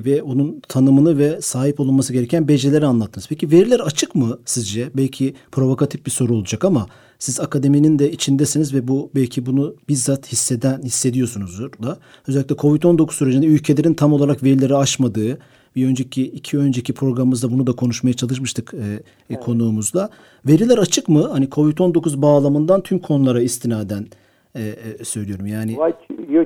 ve 0.05 0.23
onun 0.23 0.61
tanımını 0.69 1.19
ve 1.19 1.41
sahip 1.41 1.81
olunması 1.81 2.13
gereken 2.13 2.49
becerileri 2.49 2.87
anlattınız. 2.87 3.29
Peki 3.29 3.51
veriler 3.51 3.81
açık 3.81 4.15
mı 4.15 4.39
sizce? 4.45 4.89
Belki 4.97 5.35
provokatif 5.53 6.07
bir 6.07 6.11
soru 6.11 6.35
olacak 6.35 6.65
ama 6.65 6.87
siz 7.19 7.41
akademinin 7.41 7.99
de 7.99 8.11
içindesiniz 8.11 8.75
ve 8.75 8.89
bu 8.89 9.11
belki 9.15 9.47
bunu 9.47 9.75
bizzat 9.89 10.33
hisseden 10.33 10.83
hissediyorsunuzdur 10.83 11.71
da. 11.83 11.99
Özellikle 12.29 12.55
Covid-19 12.55 13.13
sürecinde 13.13 13.47
ülkelerin 13.47 13.95
tam 13.95 14.13
olarak 14.13 14.43
verileri 14.43 14.77
aşmadığı, 14.77 15.39
bir 15.77 15.87
önceki 15.87 16.23
iki 16.23 16.59
önceki 16.59 16.95
programımızda 16.95 17.51
bunu 17.51 17.67
da 17.67 17.73
konuşmaya 17.73 18.13
çalışmıştık 18.13 18.75
e, 18.75 18.79
e 18.79 19.01
evet. 19.31 19.45
konuğumuzla. 19.45 20.09
Veriler 20.47 20.79
açık 20.79 21.09
mı? 21.09 21.29
Hani 21.33 21.45
Covid-19 21.45 22.23
bağlamından 22.23 22.81
tüm 22.81 22.99
konulara 22.99 23.41
istinaden 23.41 24.07
e, 24.55 24.61
e, 24.61 25.05
söylüyorum. 25.05 25.47
Yani 25.47 25.77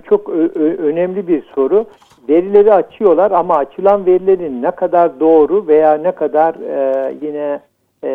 çok 0.08 0.28
önemli 0.78 1.28
bir 1.28 1.42
soru. 1.54 1.86
Verileri 2.28 2.74
açıyorlar 2.74 3.30
ama 3.30 3.56
açılan 3.56 4.06
verilerin 4.06 4.62
ne 4.62 4.70
kadar 4.70 5.20
doğru 5.20 5.66
veya 5.66 5.94
ne 5.94 6.12
kadar 6.12 6.54
e, 6.54 7.14
yine 7.22 7.60
e, 8.04 8.08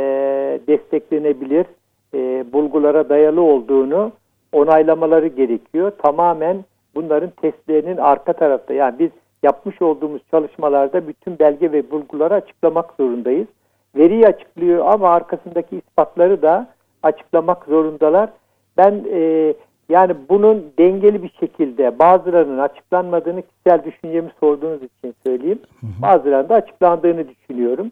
desteklenebilir 0.68 1.66
e, 2.14 2.46
bulgulara 2.54 3.10
dayalı 3.10 3.42
olduğunu 3.42 4.12
onaylamaları 4.52 5.28
gerekiyor. 5.28 5.92
Tamamen 6.04 6.66
bunların 6.96 7.30
testlerinin 7.30 7.98
arka 7.98 8.34
tarafta 8.34 8.74
yani 8.74 9.00
biz 9.00 9.10
yapmış 9.44 9.82
olduğumuz 9.82 10.22
çalışmalarda 10.32 11.08
bütün 11.08 11.40
belge 11.40 11.72
ve 11.72 11.92
bulguları 11.92 12.34
açıklamak 12.34 12.94
zorundayız. 13.00 13.48
Veriyi 13.96 14.28
açıklıyor 14.28 14.86
ama 14.86 15.10
arkasındaki 15.10 15.78
ispatları 15.78 16.42
da 16.42 16.68
açıklamak 17.04 17.66
zorundalar. 17.66 18.30
Ben 18.78 19.04
e, 19.14 19.54
yani 19.94 20.16
bunun 20.30 20.74
dengeli 20.80 21.24
bir 21.24 21.34
şekilde 21.40 22.00
bazılarının 22.00 22.58
açıklanmadığını 22.58 23.42
kişisel 23.42 23.84
düşüncemi 23.84 24.32
sorduğunuz 24.40 24.84
için 24.84 25.16
söyleyeyim. 25.26 25.60
Bazılarının 26.02 26.50
da 26.50 26.56
açıklandığını 26.56 27.26
düşünüyorum. 27.30 27.92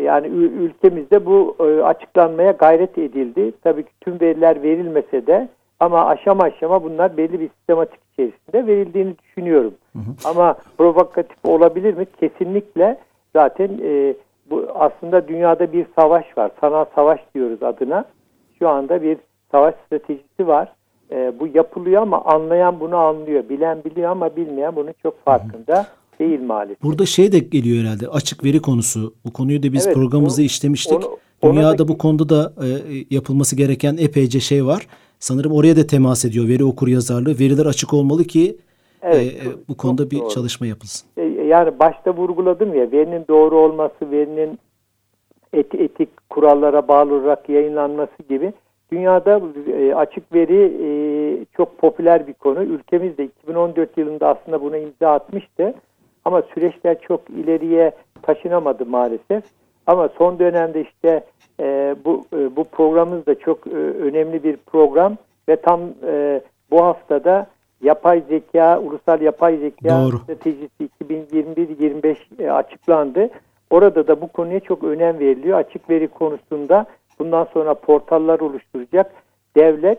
Yani 0.00 0.26
ülkemizde 0.26 1.26
bu 1.26 1.56
e, 1.60 1.82
açıklanmaya 1.82 2.50
gayret 2.50 2.98
edildi. 2.98 3.52
Tabii 3.62 3.82
ki 3.82 3.90
tüm 4.00 4.20
veriler 4.20 4.62
verilmese 4.62 5.26
de 5.26 5.48
ama 5.80 6.06
aşama 6.06 6.42
aşama 6.44 6.84
bunlar 6.84 7.16
belli 7.16 7.40
bir 7.40 7.48
sistematik 7.48 8.00
içerisinde 8.12 8.66
verildiğini 8.66 9.14
düşünüyorum. 9.18 9.74
Hı 9.92 9.98
hı. 9.98 10.30
Ama 10.30 10.56
provokatif 10.78 11.44
olabilir 11.44 11.94
mi? 11.94 12.06
Kesinlikle 12.20 12.98
zaten 13.32 13.70
e, 13.82 14.14
bu 14.50 14.66
aslında 14.74 15.28
dünyada 15.28 15.72
bir 15.72 15.86
savaş 15.98 16.38
var. 16.38 16.50
Sanal 16.60 16.84
savaş 16.94 17.20
diyoruz 17.34 17.62
adına. 17.62 18.04
Şu 18.58 18.68
anda 18.68 19.02
bir 19.02 19.18
savaş 19.50 19.74
stratejisi 19.86 20.46
var. 20.46 20.72
E, 21.12 21.32
bu 21.40 21.48
yapılıyor 21.54 22.02
ama 22.02 22.24
anlayan 22.24 22.80
bunu 22.80 22.96
anlıyor. 22.96 23.48
Bilen 23.48 23.84
biliyor 23.84 24.10
ama 24.10 24.36
bilmeyen 24.36 24.76
bunun 24.76 24.94
çok 25.02 25.24
farkında. 25.24 25.78
Hı 25.78 25.86
değil 26.22 26.40
maalesef. 26.40 26.82
Burada 26.82 27.06
şey 27.06 27.32
de 27.32 27.38
geliyor 27.38 27.84
herhalde 27.84 28.08
açık 28.08 28.44
veri 28.44 28.62
konusu. 28.62 29.14
Bu 29.26 29.32
konuyu 29.32 29.62
da 29.62 29.72
biz 29.72 29.86
evet, 29.86 29.96
programımızda 29.96 30.42
onu, 30.42 30.46
işlemiştik. 30.46 30.98
Onu, 30.98 31.52
Dünyada 31.54 31.78
da, 31.78 31.88
bu 31.88 31.98
konuda 31.98 32.28
da 32.28 32.52
e, 32.66 32.68
yapılması 33.10 33.56
gereken 33.56 33.96
epeyce 33.96 34.40
şey 34.40 34.66
var. 34.66 34.86
Sanırım 35.18 35.52
oraya 35.52 35.76
da 35.76 35.86
temas 35.86 36.24
ediyor 36.24 36.48
veri 36.48 36.64
okur 36.64 36.88
yazarlığı. 36.88 37.38
Veriler 37.38 37.66
açık 37.66 37.94
olmalı 37.94 38.24
ki 38.24 38.56
evet, 39.02 39.16
e, 39.16 39.48
e 39.48 39.52
bu 39.68 39.76
konuda 39.76 40.10
bir 40.10 40.18
doğru. 40.18 40.28
çalışma 40.28 40.66
yapılsın. 40.66 41.08
E, 41.16 41.22
yani 41.24 41.78
başta 41.78 42.16
vurguladım 42.16 42.74
ya 42.74 42.92
verinin 42.92 43.24
doğru 43.28 43.58
olması, 43.58 44.10
verinin 44.10 44.58
et, 45.52 45.74
etik 45.74 46.30
kurallara 46.30 46.88
bağlı 46.88 47.14
olarak 47.14 47.48
yayınlanması 47.48 48.22
gibi 48.28 48.52
dünyada 48.92 49.40
e, 49.78 49.94
açık 49.94 50.34
veri 50.34 50.72
e, 50.82 50.88
çok 51.56 51.78
popüler 51.78 52.26
bir 52.26 52.34
konu. 52.34 52.62
Ülkemizde 52.62 53.24
2014 53.24 53.98
yılında 53.98 54.28
aslında 54.28 54.62
buna 54.62 54.76
imza 54.76 55.12
atmıştı. 55.12 55.74
Ama 56.24 56.42
süreçler 56.54 57.00
çok 57.00 57.30
ileriye 57.30 57.92
taşınamadı 58.22 58.86
maalesef. 58.86 59.44
Ama 59.86 60.08
son 60.18 60.38
dönemde 60.38 60.80
işte 60.80 61.24
e, 61.60 61.96
bu 62.04 62.24
e, 62.36 62.56
bu 62.56 62.64
programımız 62.64 63.26
da 63.26 63.38
çok 63.38 63.66
e, 63.66 63.70
önemli 63.76 64.44
bir 64.44 64.56
program 64.56 65.16
ve 65.48 65.56
tam 65.56 65.80
e, 66.06 66.40
bu 66.70 66.84
haftada 66.84 67.46
yapay 67.82 68.22
zeka, 68.28 68.80
ulusal 68.80 69.20
yapay 69.20 69.56
zeka 69.56 69.88
Doğru. 69.88 70.18
stratejisi 70.18 70.88
2021-25 71.00 72.16
e, 72.38 72.50
açıklandı. 72.50 73.28
Orada 73.70 74.06
da 74.06 74.20
bu 74.20 74.28
konuya 74.28 74.60
çok 74.60 74.84
önem 74.84 75.18
veriliyor. 75.18 75.58
Açık 75.58 75.90
veri 75.90 76.08
konusunda 76.08 76.86
bundan 77.24 77.44
sonra 77.44 77.74
portallar 77.74 78.40
oluşturacak 78.40 79.12
devlet 79.56 79.98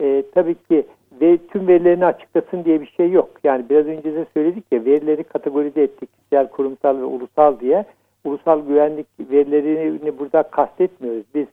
e, 0.00 0.22
tabii 0.34 0.54
ki 0.54 0.86
ve 1.20 1.38
tüm 1.38 1.68
verilerini 1.68 2.06
açıklasın 2.06 2.64
diye 2.64 2.80
bir 2.80 2.86
şey 2.96 3.10
yok. 3.10 3.30
Yani 3.44 3.64
biraz 3.70 3.86
önce 3.86 4.14
de 4.14 4.26
söyledik 4.34 4.64
ya 4.72 4.84
verileri 4.84 5.24
kategorize 5.24 5.82
ettik. 5.82 6.08
Kişisel, 6.12 6.48
kurumsal 6.48 6.98
ve 6.98 7.04
ulusal 7.04 7.60
diye. 7.60 7.84
Ulusal 8.24 8.66
güvenlik 8.66 9.06
verilerini 9.20 10.18
burada 10.18 10.42
kastetmiyoruz. 10.42 11.24
Biz 11.34 11.46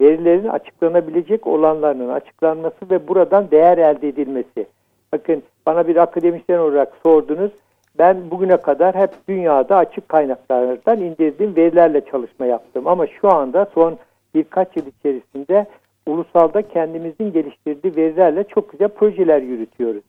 verilerin 0.00 0.48
açıklanabilecek 0.48 1.46
olanlarının 1.46 2.08
açıklanması 2.08 2.90
ve 2.90 3.08
buradan 3.08 3.50
değer 3.50 3.78
elde 3.78 4.08
edilmesi. 4.08 4.66
Bakın 5.12 5.42
bana 5.66 5.88
bir 5.88 5.96
akademisyen 5.96 6.58
olarak 6.58 6.92
sordunuz. 7.02 7.50
Ben 7.98 8.30
bugüne 8.30 8.56
kadar 8.56 8.94
hep 8.94 9.10
dünyada 9.28 9.76
açık 9.76 10.08
kaynaklardan 10.08 11.00
indirdiğim 11.00 11.56
verilerle 11.56 12.00
çalışma 12.00 12.46
yaptım. 12.46 12.86
Ama 12.86 13.06
şu 13.06 13.28
anda 13.28 13.66
son 13.74 13.98
birkaç 14.34 14.76
yıl 14.76 14.86
içerisinde 14.86 15.66
ulusalda 16.06 16.62
kendimizin 16.62 17.32
geliştirdiği 17.32 17.96
verilerle 17.96 18.44
çok 18.44 18.72
güzel 18.72 18.88
projeler 18.88 19.42
yürütüyoruz. 19.42 20.02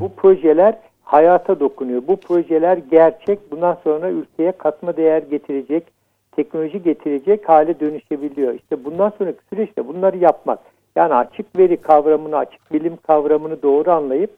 Bu 0.00 0.12
projeler 0.12 0.78
hayata 1.02 1.60
dokunuyor. 1.60 2.02
Bu 2.08 2.16
projeler 2.16 2.76
gerçek. 2.76 3.52
Bundan 3.52 3.78
sonra 3.84 4.10
ülkeye 4.10 4.52
katma 4.52 4.96
değer 4.96 5.22
getirecek, 5.22 5.84
teknoloji 6.32 6.82
getirecek 6.82 7.48
hale 7.48 7.80
dönüşebiliyor. 7.80 8.54
İşte 8.54 8.84
bundan 8.84 9.12
sonraki 9.18 9.38
süreçte 9.50 9.88
bunları 9.88 10.16
yapmak. 10.16 10.58
Yani 10.96 11.14
açık 11.14 11.58
veri 11.58 11.76
kavramını, 11.76 12.36
açık 12.36 12.72
bilim 12.72 12.96
kavramını 12.96 13.62
doğru 13.62 13.90
anlayıp 13.90 14.30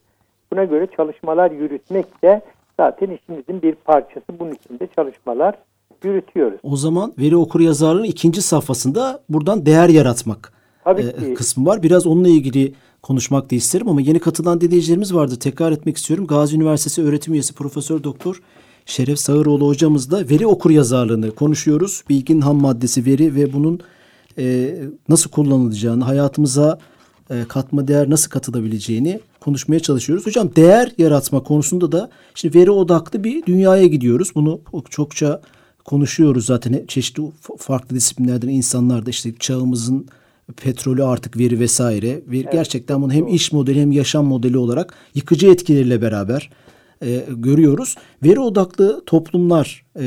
buna 0.52 0.64
göre 0.64 0.86
çalışmalar 0.96 1.50
yürütmek 1.50 2.22
de 2.22 2.40
zaten 2.80 3.10
işimizin 3.10 3.62
bir 3.62 3.74
parçası. 3.74 4.38
Bunun 4.38 4.52
için 4.52 4.78
de 4.78 4.86
çalışmalar 4.86 5.54
yürütüyoruz. 6.04 6.60
O 6.62 6.76
zaman 6.76 7.12
veri 7.18 7.36
okur 7.36 7.60
yazarlığın 7.60 8.04
ikinci 8.04 8.42
safhasında 8.42 9.22
buradan 9.28 9.66
değer 9.66 9.88
yaratmak 9.88 10.52
Tabii 10.84 11.02
e, 11.02 11.28
ki. 11.28 11.34
kısmı 11.34 11.66
var. 11.66 11.82
Biraz 11.82 12.06
onunla 12.06 12.28
ilgili 12.28 12.74
konuşmak 13.02 13.50
da 13.50 13.54
isterim 13.54 13.88
ama 13.88 14.00
yeni 14.00 14.18
katılan 14.18 14.60
dinleyicilerimiz 14.60 15.14
vardı. 15.14 15.36
Tekrar 15.38 15.72
etmek 15.72 15.96
istiyorum. 15.96 16.26
Gazi 16.26 16.56
Üniversitesi 16.56 17.02
öğretim 17.02 17.34
üyesi 17.34 17.54
Profesör 17.54 18.04
Doktor 18.04 18.42
Şeref 18.86 19.18
Sağıroğlu 19.18 19.66
hocamızla 19.66 20.28
veri 20.28 20.46
okur 20.46 20.70
yazarlığını 20.70 21.30
konuşuyoruz. 21.30 22.04
Bilgin 22.08 22.40
ham 22.40 22.60
maddesi 22.60 23.06
veri 23.06 23.34
ve 23.34 23.52
bunun 23.52 23.80
e, 24.38 24.74
nasıl 25.08 25.30
kullanılacağını, 25.30 26.04
hayatımıza 26.04 26.78
e, 27.30 27.44
katma 27.48 27.88
değer 27.88 28.10
nasıl 28.10 28.30
katılabileceğini 28.30 29.20
konuşmaya 29.40 29.80
çalışıyoruz. 29.80 30.26
Hocam 30.26 30.56
değer 30.56 30.92
yaratma 30.98 31.42
konusunda 31.42 31.92
da 31.92 32.10
işte 32.34 32.54
veri 32.54 32.70
odaklı 32.70 33.24
bir 33.24 33.46
dünyaya 33.46 33.86
gidiyoruz. 33.86 34.34
Bunu 34.34 34.60
çokça 34.90 35.40
konuşuyoruz 35.84 36.46
zaten 36.46 36.86
çeşitli 36.86 37.22
farklı 37.58 37.96
disiplinlerden 37.96 38.48
insanlar 38.48 39.06
da 39.06 39.10
işte 39.10 39.34
çağımızın 39.38 40.06
petrolü 40.64 41.04
artık 41.04 41.38
veri 41.38 41.60
vesaire. 41.60 42.08
Veri, 42.08 42.42
evet. 42.42 42.52
Gerçekten 42.52 43.02
bunu 43.02 43.12
hem 43.12 43.26
iş 43.26 43.52
modeli 43.52 43.80
hem 43.80 43.92
yaşam 43.92 44.24
modeli 44.26 44.58
olarak 44.58 44.94
yıkıcı 45.14 45.50
etkileriyle 45.50 46.02
beraber 46.02 46.50
e, 47.02 47.08
görüyoruz. 47.28 47.96
Veri 48.24 48.40
odaklı 48.40 49.04
toplumlar, 49.04 49.86
e, 49.96 50.04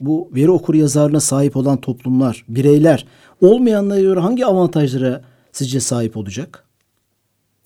bu 0.00 0.28
veri 0.34 0.50
okur 0.50 0.74
yazarına 0.74 1.20
sahip 1.20 1.56
olan 1.56 1.76
toplumlar, 1.76 2.44
bireyler 2.48 3.06
olmayanlara 3.42 4.00
göre 4.00 4.20
hangi 4.20 4.46
avantajlara 4.46 5.22
sizce 5.52 5.80
sahip 5.80 6.16
olacak? 6.16 6.64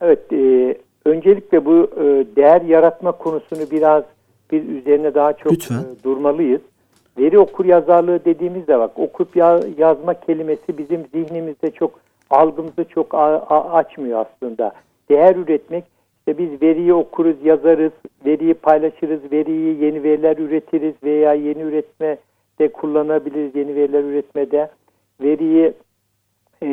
Evet, 0.00 0.32
e, 0.32 0.76
öncelikle 1.04 1.64
bu 1.64 1.90
e, 1.96 2.36
değer 2.36 2.62
yaratma 2.62 3.12
konusunu 3.12 3.70
biraz 3.70 4.04
bir 4.52 4.68
üzerine 4.68 5.14
daha 5.14 5.32
çok 5.32 5.52
Lütfen. 5.52 5.78
E, 5.78 6.04
durmalıyız. 6.04 6.60
Veri 7.18 7.38
okur 7.38 7.64
yazarlığı 7.64 8.24
dediğimizde 8.24 8.78
bak 8.78 8.98
okup 8.98 9.36
ya, 9.36 9.60
yazma 9.78 10.14
kelimesi 10.14 10.78
bizim 10.78 11.06
zihnimizde 11.14 11.70
çok 11.70 12.00
algımızı 12.30 12.84
çok 12.84 13.14
açmıyor 13.72 14.26
aslında. 14.26 14.72
Değer 15.10 15.36
üretmek 15.36 15.84
işte 16.18 16.38
biz 16.38 16.62
veriyi 16.62 16.94
okuruz, 16.94 17.36
yazarız, 17.44 17.92
veriyi 18.26 18.54
paylaşırız, 18.54 19.32
veriyi 19.32 19.84
yeni 19.84 20.02
veriler 20.02 20.36
üretiriz 20.38 20.94
veya 21.04 21.34
yeni 21.34 21.62
üretme 21.62 22.16
de 22.58 22.68
kullanabiliriz 22.68 23.54
yeni 23.54 23.74
veriler 23.74 24.04
üretmede. 24.04 24.70
Veriyi 25.22 25.72
e, 26.62 26.68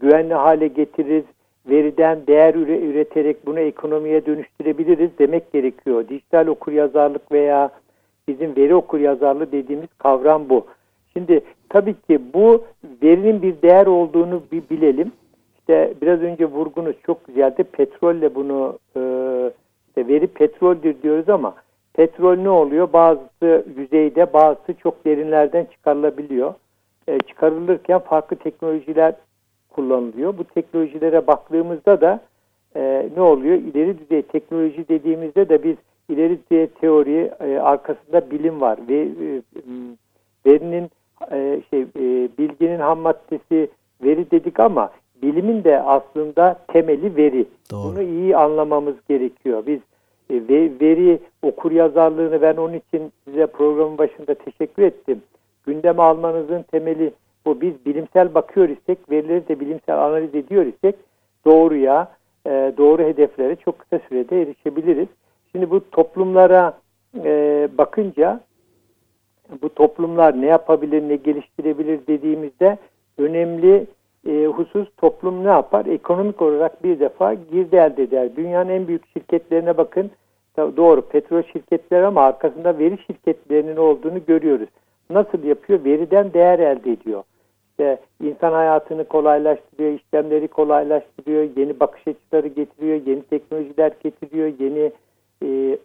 güvenli 0.00 0.34
hale 0.34 0.68
getiririz, 0.68 1.24
veriden 1.68 2.26
değer 2.26 2.54
üreterek 2.54 3.46
bunu 3.46 3.60
ekonomiye 3.60 4.26
dönüştürebiliriz 4.26 5.10
demek 5.18 5.52
gerekiyor. 5.52 6.08
Dijital 6.08 6.46
okur 6.46 6.72
yazarlık 6.72 7.32
veya 7.32 7.70
bizim 8.28 8.56
veri 8.56 8.74
okur 8.74 9.00
yazarlığı 9.00 9.52
dediğimiz 9.52 9.88
kavram 9.98 10.48
bu. 10.48 10.66
Şimdi 11.12 11.40
tabii 11.68 11.94
ki 11.94 12.20
bu 12.34 12.64
verinin 13.02 13.42
bir 13.42 13.62
değer 13.62 13.86
olduğunu 13.86 14.42
bir 14.52 14.62
bilelim. 14.70 15.12
İşte 15.58 15.94
biraz 16.02 16.20
önce 16.20 16.46
vurgunuz 16.46 16.96
çok 17.06 17.26
güzeldi. 17.26 17.64
Petrolle 17.64 18.34
bunu 18.34 18.78
e, 18.96 19.00
veri 19.96 20.26
petroldür 20.26 21.02
diyoruz 21.02 21.28
ama 21.28 21.54
petrol 21.94 22.36
ne 22.36 22.50
oluyor? 22.50 22.92
Bazısı 22.92 23.64
yüzeyde 23.76 24.32
bazısı 24.32 24.74
çok 24.74 25.04
derinlerden 25.04 25.64
çıkarılabiliyor. 25.64 26.54
E, 27.08 27.18
çıkarılırken 27.18 27.98
farklı 27.98 28.36
teknolojiler 28.36 29.14
kullanılıyor. 29.70 30.38
Bu 30.38 30.44
teknolojilere 30.44 31.26
baktığımızda 31.26 32.00
da 32.00 32.20
e, 32.76 33.08
ne 33.16 33.22
oluyor? 33.22 33.54
İleri 33.54 33.98
düzey 33.98 34.22
teknoloji 34.22 34.88
dediğimizde 34.88 35.48
de 35.48 35.62
biz 35.62 35.76
ileri 36.08 36.38
düzey 36.50 36.66
teori 36.66 37.30
e, 37.40 37.58
arkasında 37.58 38.30
bilim 38.30 38.60
var 38.60 38.78
ve 38.88 39.00
e, 39.00 39.42
verinin 40.46 40.90
e, 41.30 41.60
şey 41.70 41.80
e, 41.82 42.28
bilginin 42.38 42.78
ham 42.78 42.98
maddesi 42.98 43.68
veri 44.04 44.30
dedik 44.30 44.60
ama 44.60 44.90
bilimin 45.22 45.64
de 45.64 45.82
aslında 45.82 46.58
temeli 46.68 47.16
veri. 47.16 47.46
Doğru. 47.70 47.82
Bunu 47.88 48.02
iyi 48.02 48.36
anlamamız 48.36 48.94
gerekiyor. 49.08 49.62
Biz 49.66 49.80
e, 50.30 50.34
veri 50.80 51.18
okur 51.42 51.72
yazarlığını 51.72 52.42
ben 52.42 52.56
onun 52.56 52.74
için 52.74 53.12
size 53.24 53.46
programın 53.46 53.98
başında 53.98 54.34
teşekkür 54.34 54.82
ettim. 54.82 55.22
Gündeme 55.66 56.02
almanızın 56.02 56.62
temeli 56.62 57.12
bu. 57.46 57.60
Biz 57.60 57.86
bilimsel 57.86 58.34
bakıyor 58.34 58.68
isek, 58.68 59.10
verileri 59.10 59.48
de 59.48 59.60
bilimsel 59.60 59.98
analiz 59.98 60.34
ediyor 60.34 60.66
isek 60.66 60.94
doğruya, 61.46 62.08
e, 62.46 62.72
doğru 62.76 63.02
hedeflere 63.02 63.56
çok 63.56 63.78
kısa 63.78 63.98
sürede 64.08 64.42
erişebiliriz. 64.42 65.08
Şimdi 65.52 65.70
bu 65.70 65.90
toplumlara 65.90 66.78
e, 67.24 67.68
bakınca 67.78 68.40
bu 69.62 69.74
toplumlar 69.74 70.40
ne 70.40 70.46
yapabilir, 70.46 71.08
ne 71.08 71.16
geliştirebilir 71.16 72.06
dediğimizde 72.06 72.78
önemli 73.18 73.86
e, 74.26 74.46
husus 74.46 74.88
toplum 74.96 75.44
ne 75.44 75.48
yapar? 75.48 75.86
Ekonomik 75.86 76.42
olarak 76.42 76.84
bir 76.84 77.00
defa 77.00 77.34
girdi 77.34 77.76
elde 77.76 78.02
eder. 78.02 78.36
Dünyanın 78.36 78.70
en 78.70 78.88
büyük 78.88 79.06
şirketlerine 79.12 79.76
bakın. 79.76 80.10
Doğru 80.56 81.02
petrol 81.02 81.42
şirketleri 81.42 82.06
ama 82.06 82.22
arkasında 82.22 82.78
veri 82.78 82.98
şirketlerinin 83.06 83.76
olduğunu 83.76 84.24
görüyoruz. 84.26 84.68
Nasıl 85.10 85.44
yapıyor? 85.44 85.84
Veriden 85.84 86.32
değer 86.32 86.58
elde 86.58 86.92
ediyor. 86.92 87.22
İşte 87.70 87.98
insan 88.22 88.52
hayatını 88.52 89.04
kolaylaştırıyor, 89.04 89.92
işlemleri 89.92 90.48
kolaylaştırıyor, 90.48 91.48
yeni 91.56 91.80
bakış 91.80 92.02
açıları 92.08 92.48
getiriyor, 92.48 93.00
yeni 93.06 93.22
teknolojiler 93.22 93.92
getiriyor, 94.02 94.52
yeni 94.58 94.92
e, 95.44 95.78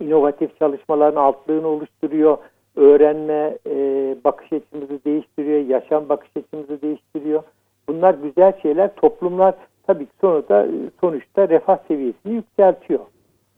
inovatif 0.00 0.58
çalışmaların 0.58 1.20
altlığını 1.20 1.68
oluşturuyor 1.68 2.38
öğrenme 2.76 3.58
e, 3.66 3.76
bakış 4.24 4.52
açımızı 4.52 5.04
değiştiriyor, 5.04 5.60
yaşam 5.60 6.08
bakış 6.08 6.30
açımızı 6.36 6.82
değiştiriyor. 6.82 7.42
Bunlar 7.88 8.14
güzel 8.14 8.60
şeyler. 8.62 8.94
Toplumlar 8.94 9.54
tabii 9.86 10.06
ki 10.06 10.12
sonuçta, 10.20 10.66
sonuçta 11.00 11.48
refah 11.48 11.78
seviyesini 11.88 12.32
yükseltiyor. 12.34 13.00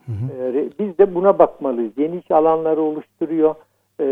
Hı 0.07 0.13
hı. 0.13 0.59
E, 0.59 0.69
biz 0.79 0.99
de 0.99 1.15
buna 1.15 1.39
bakmalıyız. 1.39 1.93
Yeni 1.97 2.17
iş 2.17 2.31
alanları 2.31 2.81
oluşturuyor. 2.81 3.55
E, 4.01 4.07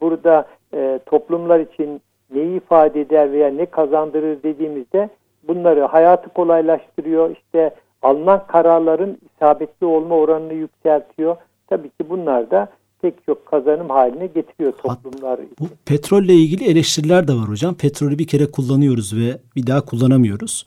burada 0.00 0.48
e, 0.74 1.00
toplumlar 1.06 1.60
için 1.60 2.00
neyi 2.34 2.56
ifade 2.56 3.00
eder 3.00 3.32
veya 3.32 3.48
ne 3.48 3.66
kazandırır 3.66 4.42
dediğimizde 4.42 5.08
bunları 5.48 5.82
hayatı 5.82 6.28
kolaylaştırıyor. 6.28 7.30
İşte 7.30 7.70
alınan 8.04 8.46
kararların 8.46 9.18
isabetli 9.34 9.86
olma 9.86 10.14
oranını 10.14 10.52
yükseltiyor. 10.54 11.36
Tabii 11.66 11.88
ki 11.88 12.10
bunlar 12.10 12.50
da 12.50 12.68
pek 13.02 13.14
çok 13.26 13.46
kazanım 13.46 13.90
haline 13.90 14.26
getiriyor 14.26 14.72
toplumlar 14.72 15.38
için. 15.38 15.56
Bu 15.60 15.64
petrolle 15.84 16.34
ilgili 16.34 16.64
eleştiriler 16.64 17.28
de 17.28 17.32
var 17.32 17.48
hocam. 17.48 17.74
Petrolü 17.74 18.18
bir 18.18 18.26
kere 18.26 18.50
kullanıyoruz 18.50 19.16
ve 19.16 19.38
bir 19.56 19.66
daha 19.66 19.80
kullanamıyoruz. 19.80 20.66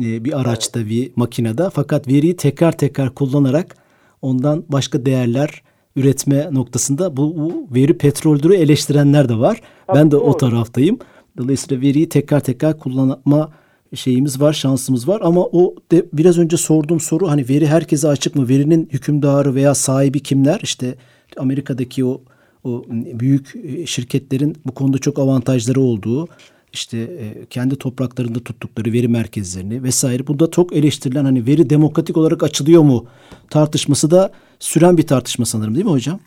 Ee, 0.00 0.24
bir 0.24 0.40
araçta, 0.40 0.80
evet. 0.80 0.90
bir 0.90 1.12
makinede. 1.16 1.70
Fakat 1.70 2.08
veriyi 2.08 2.36
tekrar 2.36 2.72
tekrar 2.72 3.14
kullanarak 3.14 3.76
ondan 4.22 4.64
başka 4.68 5.06
değerler 5.06 5.62
üretme 5.96 6.48
noktasında 6.54 7.16
bu, 7.16 7.36
bu 7.36 7.74
veri 7.74 7.98
petroldürü 7.98 8.54
eleştirenler 8.54 9.28
de 9.28 9.38
var. 9.38 9.60
Tabii 9.86 9.98
ben 9.98 10.06
de 10.06 10.10
doğru. 10.10 10.20
o 10.20 10.36
taraftayım. 10.36 10.98
Dolayısıyla 11.38 11.82
veriyi 11.82 12.08
tekrar 12.08 12.40
tekrar 12.40 12.78
kullanma 12.78 13.50
şeyimiz 13.94 14.40
var, 14.40 14.52
şansımız 14.52 15.08
var 15.08 15.20
ama 15.24 15.40
o 15.40 15.74
de 15.92 16.04
biraz 16.12 16.38
önce 16.38 16.56
sorduğum 16.56 17.00
soru 17.00 17.28
hani 17.28 17.48
veri 17.48 17.66
herkese 17.66 18.08
açık 18.08 18.36
mı? 18.36 18.48
Verinin 18.48 18.88
hükümdarı 18.92 19.54
veya 19.54 19.74
sahibi 19.74 20.20
kimler? 20.20 20.60
İşte 20.62 20.94
Amerika'daki 21.36 22.04
o 22.04 22.20
o 22.64 22.84
büyük 22.90 23.56
e, 23.56 23.86
şirketlerin 23.86 24.56
bu 24.66 24.72
konuda 24.72 24.98
çok 24.98 25.18
avantajları 25.18 25.80
olduğu 25.80 26.28
işte 26.72 26.98
e, 26.98 27.46
kendi 27.50 27.76
topraklarında 27.76 28.38
tuttukları 28.38 28.92
veri 28.92 29.08
merkezlerini 29.08 29.82
vesaire. 29.82 30.26
Bu 30.26 30.38
da 30.38 30.50
çok 30.50 30.76
eleştirilen 30.76 31.24
hani 31.24 31.46
veri 31.46 31.70
demokratik 31.70 32.16
olarak 32.16 32.42
açılıyor 32.42 32.82
mu 32.82 33.06
tartışması 33.50 34.10
da 34.10 34.30
süren 34.58 34.96
bir 34.96 35.06
tartışma 35.06 35.44
sanırım 35.44 35.74
değil 35.74 35.86
mi 35.86 35.92
hocam? 35.92 36.20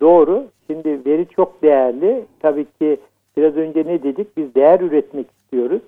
doğru. 0.00 0.46
Şimdi 0.66 1.00
veri 1.06 1.26
çok 1.36 1.62
değerli. 1.62 2.24
Tabii 2.40 2.66
ki 2.78 2.98
Biraz 3.36 3.56
önce 3.56 3.84
ne 3.86 4.02
dedik? 4.02 4.36
Biz 4.36 4.54
değer 4.54 4.80
üretmek 4.80 5.26
istiyoruz. 5.30 5.80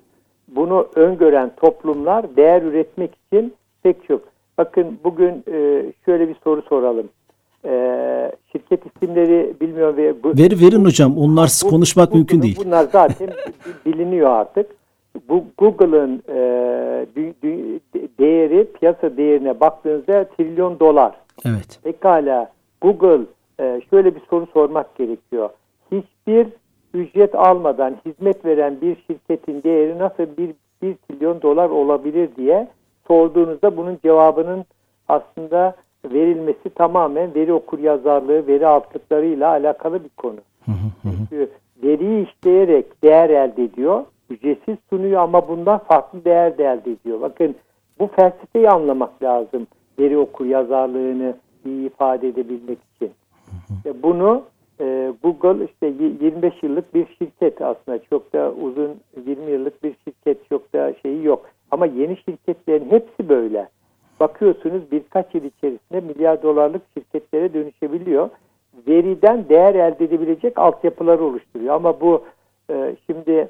Bunu 0.47 0.87
öngören 0.95 1.51
toplumlar 1.57 2.35
değer 2.35 2.61
üretmek 2.61 3.11
için 3.15 3.53
pek 3.83 4.07
çok. 4.07 4.21
Bakın 4.57 4.99
bugün 5.03 5.43
e, 5.51 5.85
şöyle 6.05 6.29
bir 6.29 6.35
soru 6.43 6.61
soralım. 6.61 7.09
E, 7.65 8.31
şirket 8.51 8.81
isimleri 8.85 9.53
bilmiyorum. 9.61 9.97
Ve 9.97 10.23
bu, 10.23 10.29
Ver, 10.29 10.51
verin 10.61 10.85
hocam. 10.85 11.17
Onlarsız 11.17 11.65
bu, 11.65 11.69
konuşmak 11.69 12.11
bu, 12.11 12.15
mümkün 12.15 12.41
değil. 12.41 12.59
Bunlar 12.65 12.87
zaten 12.91 13.29
biliniyor 13.85 14.29
artık. 14.29 14.71
Bu 15.29 15.43
Google'ın 15.57 16.23
e, 16.29 16.37
değeri 18.19 18.67
piyasa 18.79 19.17
değerine 19.17 19.59
baktığınızda 19.59 20.23
trilyon 20.23 20.79
dolar. 20.79 21.15
Evet. 21.45 21.79
Pekala 21.83 22.51
Google 22.81 23.21
e, 23.59 23.81
şöyle 23.89 24.15
bir 24.15 24.21
soru 24.29 24.47
sormak 24.53 24.97
gerekiyor. 24.97 25.49
Hiçbir 25.91 26.47
ücret 26.93 27.35
almadan 27.35 27.95
hizmet 28.05 28.45
veren 28.45 28.81
bir 28.81 28.97
şirketin 29.07 29.63
değeri 29.63 29.99
nasıl 29.99 30.37
bir, 30.37 30.53
bir 30.81 30.95
trilyon 30.95 31.41
dolar 31.41 31.69
olabilir 31.69 32.29
diye 32.35 32.67
sorduğunuzda 33.07 33.77
bunun 33.77 33.97
cevabının 34.03 34.65
aslında 35.07 35.75
verilmesi 36.05 36.69
tamamen 36.75 37.35
veri 37.35 37.53
okur 37.53 37.79
yazarlığı, 37.79 38.47
veri 38.47 38.67
altlıklarıyla 38.67 39.49
alakalı 39.49 40.03
bir 40.03 40.09
konu. 40.09 40.39
Çünkü 41.01 41.49
veriyi 41.83 42.27
işleyerek 42.27 43.03
değer 43.03 43.29
elde 43.29 43.63
ediyor, 43.63 44.05
ücretsiz 44.29 44.77
sunuyor 44.89 45.21
ama 45.21 45.47
bundan 45.47 45.77
farklı 45.77 46.25
değer 46.25 46.57
de 46.57 46.63
elde 46.63 46.91
ediyor. 46.91 47.21
Bakın 47.21 47.55
bu 47.99 48.07
felsefeyi 48.07 48.69
anlamak 48.69 49.23
lazım 49.23 49.67
veri 49.99 50.17
okur 50.17 50.45
yazarlığını 50.45 51.35
iyi 51.65 51.87
ifade 51.87 52.27
edebilmek 52.27 52.77
için. 52.95 53.11
İşte 53.77 54.03
bunu 54.03 54.43
e, 54.79 55.13
Google 55.23 55.65
işte 55.65 55.93
25 56.21 56.53
yıllık 56.63 56.93
bir 56.93 57.05
şirket 57.17 57.61
aslında 57.61 57.99
çok 58.09 58.33
da 58.33 58.51
uzun 58.51 58.91
20 59.27 59.51
yıllık 59.51 59.83
bir 59.83 59.95
şirket 60.05 60.49
çok 60.49 60.73
da 60.73 60.93
şeyi 61.01 61.23
yok. 61.23 61.49
Ama 61.71 61.85
yeni 61.85 62.17
şirketlerin 62.17 62.89
hepsi 62.89 63.29
böyle. 63.29 63.69
Bakıyorsunuz 64.19 64.81
birkaç 64.91 65.35
yıl 65.35 65.43
içerisinde 65.43 66.01
milyar 66.01 66.43
dolarlık 66.43 66.81
şirketlere 66.93 67.53
dönüşebiliyor. 67.53 68.29
Veriden 68.87 69.49
değer 69.49 69.75
elde 69.75 70.05
edebilecek 70.05 70.59
altyapıları 70.59 71.23
oluşturuyor. 71.23 71.75
Ama 71.75 72.01
bu 72.01 72.23
e, 72.69 72.95
şimdi 73.05 73.47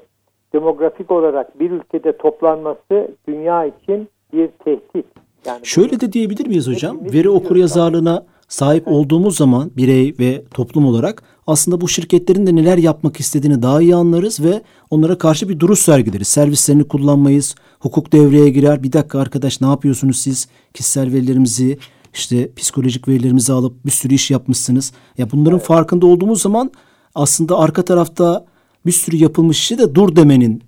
demografik 0.52 1.10
olarak 1.10 1.60
bir 1.60 1.70
ülkede 1.70 2.16
toplanması 2.16 3.08
dünya 3.28 3.64
için 3.64 4.08
bir 4.32 4.48
tehdit. 4.48 5.06
Yani 5.46 5.66
Şöyle 5.66 6.00
de 6.00 6.12
diyebilir 6.12 6.46
miyiz 6.46 6.68
hocam? 6.68 6.98
Veri 7.12 7.30
okur 7.30 7.56
yazarlığına 7.56 8.26
sahip 8.48 8.88
olduğumuz 8.88 9.36
zaman 9.36 9.70
birey 9.76 10.14
ve 10.18 10.44
toplum 10.54 10.86
olarak 10.86 11.22
aslında 11.46 11.80
bu 11.80 11.88
şirketlerin 11.88 12.46
de 12.46 12.56
neler 12.56 12.78
yapmak 12.78 13.20
istediğini 13.20 13.62
daha 13.62 13.82
iyi 13.82 13.94
anlarız 13.94 14.44
ve 14.44 14.62
onlara 14.90 15.18
karşı 15.18 15.48
bir 15.48 15.60
duruş 15.60 15.78
sergileriz. 15.78 16.28
Servislerini 16.28 16.88
kullanmayız, 16.88 17.54
hukuk 17.80 18.12
devreye 18.12 18.48
girer. 18.48 18.82
Bir 18.82 18.92
dakika 18.92 19.20
arkadaş 19.20 19.60
ne 19.60 19.66
yapıyorsunuz 19.66 20.18
siz? 20.18 20.48
Kişisel 20.74 21.12
verilerimizi, 21.12 21.78
işte 22.14 22.52
psikolojik 22.54 23.08
verilerimizi 23.08 23.52
alıp 23.52 23.84
bir 23.86 23.90
sürü 23.90 24.14
iş 24.14 24.30
yapmışsınız. 24.30 24.92
Ya 25.18 25.26
bunların 25.32 25.58
farkında 25.58 26.06
olduğumuz 26.06 26.42
zaman 26.42 26.70
aslında 27.14 27.58
arka 27.58 27.82
tarafta 27.82 28.44
bir 28.86 28.92
sürü 28.92 29.16
yapılmış 29.16 29.60
işe 29.60 29.78
de 29.78 29.94
dur 29.94 30.16
demenin 30.16 30.62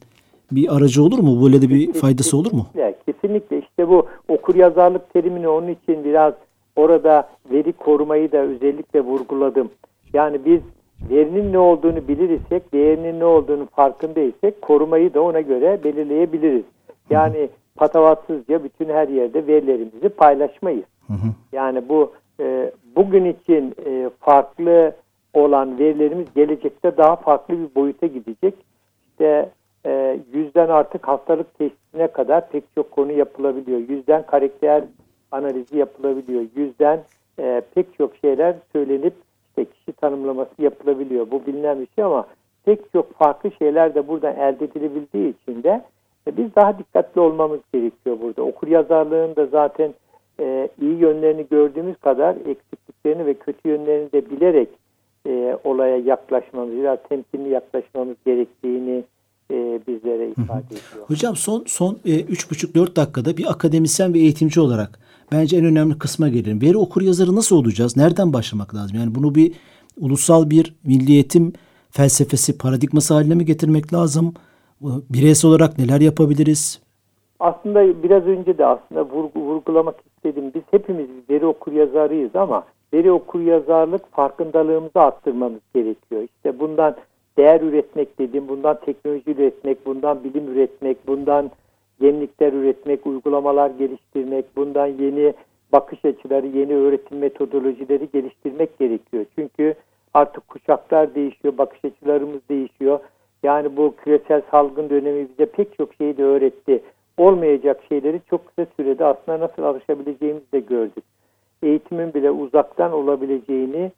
bir 0.52 0.76
aracı 0.76 1.02
olur 1.02 1.18
mu? 1.18 1.44
Böyle 1.44 1.62
de 1.62 1.68
bir 1.68 1.92
faydası 1.92 2.36
olur 2.36 2.52
mu? 2.52 2.66
Kesinlikle, 2.72 3.12
kesinlikle. 3.12 3.58
İşte 3.58 3.88
bu 3.88 4.06
okur 4.28 4.54
yazarlık 4.54 5.12
terimini 5.12 5.48
onun 5.48 5.68
için 5.68 6.04
biraz 6.04 6.34
orada 6.76 7.28
veri 7.50 7.72
korumayı 7.72 8.32
da 8.32 8.38
özellikle 8.38 9.00
vurguladım. 9.00 9.70
Yani 10.12 10.44
biz 10.44 10.60
verinin 11.10 11.52
ne 11.52 11.58
olduğunu 11.58 12.08
bilir 12.08 12.30
isek, 12.30 12.72
değerinin 12.72 13.20
ne 13.20 13.24
olduğunu 13.24 13.66
farkındaysak 13.66 14.62
korumayı 14.62 15.14
da 15.14 15.22
ona 15.22 15.40
göre 15.40 15.84
belirleyebiliriz. 15.84 16.64
Yani 17.10 17.48
patavatsızca 17.76 18.64
bütün 18.64 18.88
her 18.88 19.08
yerde 19.08 19.46
verilerimizi 19.46 20.08
paylaşmayız. 20.08 20.84
Yani 21.52 21.88
bu 21.88 22.12
e, 22.40 22.72
bugün 22.96 23.24
için 23.24 23.74
e, 23.86 24.10
farklı 24.20 24.92
olan 25.34 25.78
verilerimiz 25.78 26.26
gelecekte 26.34 26.96
daha 26.96 27.16
farklı 27.16 27.54
bir 27.58 27.74
boyuta 27.74 28.06
gidecek. 28.06 28.54
İşte 29.10 29.50
e, 29.86 30.20
yüzden 30.32 30.68
artık 30.68 31.08
hastalık 31.08 31.58
testine 31.58 32.06
kadar 32.06 32.48
pek 32.50 32.64
çok 32.74 32.90
konu 32.90 33.12
yapılabiliyor. 33.12 33.80
Yüzden 33.88 34.26
karakter 34.26 34.84
analizi 35.30 35.78
yapılabiliyor. 35.78 36.44
Yüzden 36.56 37.00
e, 37.38 37.62
pek 37.74 37.94
çok 37.98 38.16
şeyler 38.16 38.56
söylenip 38.72 39.14
işte 39.48 39.64
kişi 39.64 39.92
tanımlaması 39.92 40.62
yapılabiliyor. 40.62 41.30
Bu 41.30 41.46
bilinen 41.46 41.80
bir 41.80 41.88
şey 41.94 42.04
ama 42.04 42.26
pek 42.64 42.92
çok 42.92 43.12
farklı 43.12 43.50
şeyler 43.58 43.94
de 43.94 44.08
buradan 44.08 44.36
elde 44.36 44.64
edilebildiği 44.64 45.34
için 45.42 45.62
de 45.62 45.84
e, 46.26 46.36
biz 46.36 46.54
daha 46.54 46.78
dikkatli 46.78 47.20
olmamız 47.20 47.60
gerekiyor 47.72 48.18
burada. 48.22 48.42
Okur 48.42 48.68
yazarlığın 48.68 49.36
da 49.36 49.46
zaten 49.46 49.94
e, 50.40 50.68
iyi 50.80 50.98
yönlerini 50.98 51.46
gördüğümüz 51.50 51.96
kadar 51.96 52.36
eksikliklerini 52.36 53.26
ve 53.26 53.34
kötü 53.34 53.68
yönlerini 53.68 54.12
de 54.12 54.30
bilerek 54.30 54.68
e, 55.26 55.58
olaya 55.64 55.96
yaklaşmamız, 55.96 56.76
biraz 56.76 56.98
temkinli 57.08 57.48
yaklaşmamız 57.48 58.16
gerektiğini 58.26 59.04
e, 59.50 59.80
bizlere 59.88 60.28
ifade 60.28 60.64
ediyor. 60.66 61.06
Hocam 61.06 61.36
son 61.36 61.64
son 61.66 61.98
e, 62.04 62.20
üç 62.20 62.50
buçuk 62.50 62.74
dört 62.74 62.96
dakikada 62.96 63.36
bir 63.36 63.50
akademisyen 63.50 64.14
ve 64.14 64.18
eğitimci 64.18 64.60
olarak 64.60 64.98
bence 65.32 65.56
en 65.56 65.64
önemli 65.64 65.98
kısma 65.98 66.28
gelelim. 66.28 66.62
Veri 66.62 66.76
okur 66.76 67.02
yazarı 67.02 67.36
nasıl 67.36 67.56
olacağız? 67.56 67.96
Nereden 67.96 68.32
başlamak 68.32 68.74
lazım? 68.74 68.98
Yani 68.98 69.14
bunu 69.14 69.34
bir 69.34 69.52
ulusal 70.00 70.50
bir 70.50 70.74
milli 70.84 71.12
eğitim 71.12 71.52
felsefesi, 71.90 72.58
paradigması 72.58 73.14
haline 73.14 73.34
mi 73.34 73.44
getirmek 73.44 73.92
lazım? 73.92 74.34
Bireysel 75.10 75.50
olarak 75.50 75.78
neler 75.78 76.00
yapabiliriz? 76.00 76.82
Aslında 77.40 78.02
biraz 78.02 78.22
önce 78.22 78.58
de 78.58 78.66
aslında 78.66 79.04
vurgu, 79.04 79.40
vurgulamak 79.40 79.94
istedim. 80.06 80.52
Biz 80.54 80.62
hepimiz 80.70 81.08
veri 81.30 81.46
okur 81.46 81.72
yazarıyız 81.72 82.36
ama 82.36 82.64
veri 82.94 83.12
okur 83.12 83.40
yazarlık 83.40 84.12
farkındalığımızı 84.12 85.00
arttırmamız 85.00 85.60
gerekiyor. 85.74 86.22
İşte 86.22 86.58
bundan 86.60 86.96
değer 87.40 87.60
üretmek 87.60 88.18
dedim, 88.18 88.48
bundan 88.48 88.80
teknoloji 88.80 89.30
üretmek, 89.30 89.86
bundan 89.86 90.24
bilim 90.24 90.48
üretmek, 90.48 91.06
bundan 91.06 91.50
yenilikler 92.00 92.52
üretmek, 92.52 93.06
uygulamalar 93.06 93.70
geliştirmek, 93.70 94.56
bundan 94.56 94.86
yeni 94.86 95.34
bakış 95.72 96.04
açıları, 96.04 96.46
yeni 96.46 96.74
öğretim 96.74 97.18
metodolojileri 97.18 98.08
geliştirmek 98.12 98.78
gerekiyor. 98.78 99.24
Çünkü 99.34 99.74
artık 100.14 100.48
kuşaklar 100.48 101.14
değişiyor, 101.14 101.58
bakış 101.58 101.84
açılarımız 101.84 102.40
değişiyor. 102.48 103.00
Yani 103.42 103.76
bu 103.76 103.94
küresel 103.96 104.42
salgın 104.50 104.90
dönemi 104.90 105.28
bize 105.28 105.46
pek 105.46 105.76
çok 105.76 105.94
şeyi 105.94 106.16
de 106.16 106.24
öğretti. 106.24 106.82
Olmayacak 107.18 107.80
şeyleri 107.88 108.20
çok 108.30 108.46
kısa 108.46 108.66
sürede 108.76 109.04
aslında 109.04 109.40
nasıl 109.40 109.62
alışabileceğimizi 109.62 110.52
de 110.52 110.60
gördük. 110.60 111.04
Eğitimin 111.62 112.14
bile 112.14 112.30
uzaktan 112.30 112.92
olabileceğini 112.92 113.92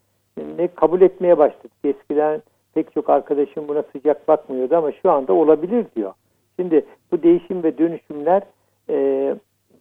ne 0.59 0.69
kabul 0.69 1.01
etmeye 1.01 1.39
başladık. 1.39 1.73
Eskiden 1.85 2.43
pek 2.75 2.93
çok 2.93 3.11
arkadaşım 3.11 3.69
buna 3.69 3.83
sıcak 3.93 4.29
bakmıyordu 4.29 4.77
ama 4.77 4.93
şu 4.93 5.11
anda 5.11 5.33
olabilir 5.33 5.87
diyor. 5.97 6.13
Şimdi 6.57 6.87
bu 7.13 7.23
değişim 7.23 7.63
ve 7.63 7.79
dönüşümler 7.79 8.43
e, 8.91 9.35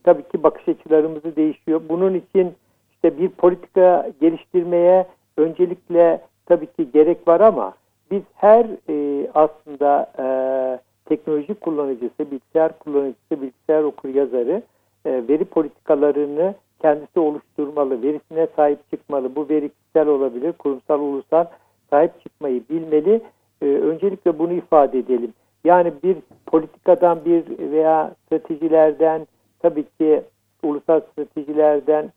tabii 0.03 0.23
ki 0.23 0.43
bakış 0.43 0.67
açılarımızı 0.67 1.35
değişiyor. 1.35 1.81
Bunun 1.89 2.13
için 2.13 2.53
işte 2.91 3.17
bir 3.17 3.29
politika 3.29 4.09
geliştirmeye 4.21 5.07
öncelikle 5.37 6.21
tabii 6.45 6.67
ki 6.67 6.91
gerek 6.93 7.27
var 7.27 7.39
ama 7.39 7.73
biz 8.11 8.21
her 8.35 8.65
e, 8.89 9.27
aslında 9.33 10.11
e, 10.19 10.25
teknoloji 11.05 11.53
kullanıcısı, 11.53 12.31
bilgisayar 12.31 12.79
kullanıcısı, 12.79 13.41
bilgisayar 13.41 13.83
okur 13.83 14.09
yazarı 14.09 14.61
e, 15.05 15.23
veri 15.29 15.45
politikalarını 15.45 16.55
kendisi 16.81 17.19
oluşturmalı, 17.19 18.01
verisine 18.01 18.47
sahip 18.55 18.89
çıkmalı. 18.89 19.35
Bu 19.35 19.49
veri 19.49 19.69
kişisel 19.69 20.07
olabilir, 20.07 20.51
kurumsal, 20.51 20.99
ulusal 20.99 21.45
sahip 21.91 22.21
çıkmayı 22.23 22.61
bilmeli. 22.69 23.21
E, 23.61 23.65
öncelikle 23.65 24.39
bunu 24.39 24.53
ifade 24.53 24.99
edelim. 24.99 25.33
Yani 25.63 25.93
bir 26.03 26.17
politikadan 26.45 27.25
bir 27.25 27.71
veya 27.71 28.11
stratejilerden 28.25 29.27
tabii 29.59 29.85
ki 29.99 30.21
ulusal 30.63 31.01
stratejilerden 31.01 32.11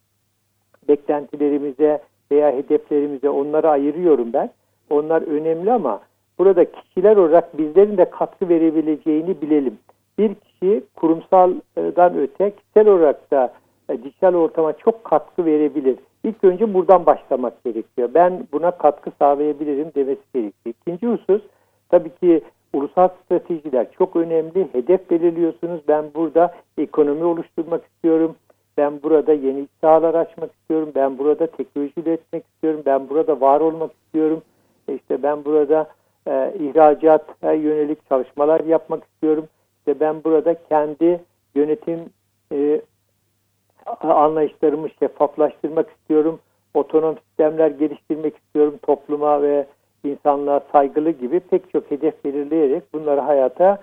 beklentilerimize 0.88 2.02
veya 2.30 2.52
hedeflerimize 2.52 3.30
onları 3.30 3.70
ayırıyorum 3.70 4.32
ben. 4.32 4.50
Onlar 4.90 5.22
önemli 5.22 5.72
ama 5.72 6.00
burada 6.38 6.72
kişiler 6.72 7.16
olarak 7.16 7.58
bizlerin 7.58 7.96
de 7.96 8.10
katkı 8.10 8.48
verebileceğini 8.48 9.40
bilelim. 9.40 9.78
Bir 10.18 10.34
kişi 10.34 10.84
kurumsaldan 10.96 12.18
öte 12.18 12.50
kişisel 12.50 12.88
olarak 12.88 13.30
da 13.30 13.52
e, 13.88 14.02
dijital 14.02 14.34
ortama 14.34 14.72
çok 14.72 15.04
katkı 15.04 15.44
verebilir. 15.44 15.96
İlk 16.24 16.44
önce 16.44 16.74
buradan 16.74 17.06
başlamak 17.06 17.64
gerekiyor. 17.64 18.08
Ben 18.14 18.46
buna 18.52 18.70
katkı 18.70 19.10
sağlayabilirim 19.18 19.90
demesi 19.94 20.22
gerekiyor. 20.34 20.74
İkinci 20.80 21.06
husus 21.06 21.42
tabii 21.88 22.14
ki 22.14 22.42
ulusal 22.72 23.08
stratejiler 23.08 23.87
çok 23.98 24.16
önemli. 24.16 24.68
Hedef 24.72 25.10
belirliyorsunuz. 25.10 25.80
Ben 25.88 26.04
burada 26.14 26.54
ekonomi 26.78 27.24
oluşturmak 27.24 27.84
istiyorum. 27.84 28.37
Ben 28.76 29.02
burada 29.02 29.32
yeni 29.32 29.68
sahalar 29.80 30.14
açmak 30.14 30.50
istiyorum. 30.52 30.92
Ben 30.94 31.18
burada 31.18 31.46
teknoloji 31.46 31.92
üretmek 31.96 32.44
istiyorum. 32.54 32.82
Ben 32.87 33.08
burada 33.08 33.40
var 33.40 33.60
olmak 33.60 33.90
istiyorum. 33.92 34.42
İşte 34.88 35.22
ben 35.22 35.44
burada 35.44 35.88
e, 36.26 36.54
ihracata 36.58 37.52
yönelik 37.52 38.08
çalışmalar 38.08 38.60
yapmak 38.60 39.04
istiyorum. 39.04 39.48
İşte 39.78 40.00
ben 40.00 40.24
burada 40.24 40.54
kendi 40.68 41.20
yönetim 41.54 42.00
e, 42.52 42.80
anlayışlarımı 44.01 44.88
şeffaflaştırmak 44.90 45.90
istiyorum. 45.90 46.38
Otonom 46.75 47.16
sistemler 47.18 47.70
geliştirmek 47.70 48.37
istiyorum 48.37 48.75
topluma 48.83 49.42
ve 49.42 49.66
insanlığa 50.05 50.61
saygılı 50.73 51.11
gibi 51.11 51.40
pek 51.40 51.70
çok 51.73 51.90
hedef 51.90 52.25
belirleyerek 52.25 52.83
bunları 52.94 53.20
hayata 53.20 53.79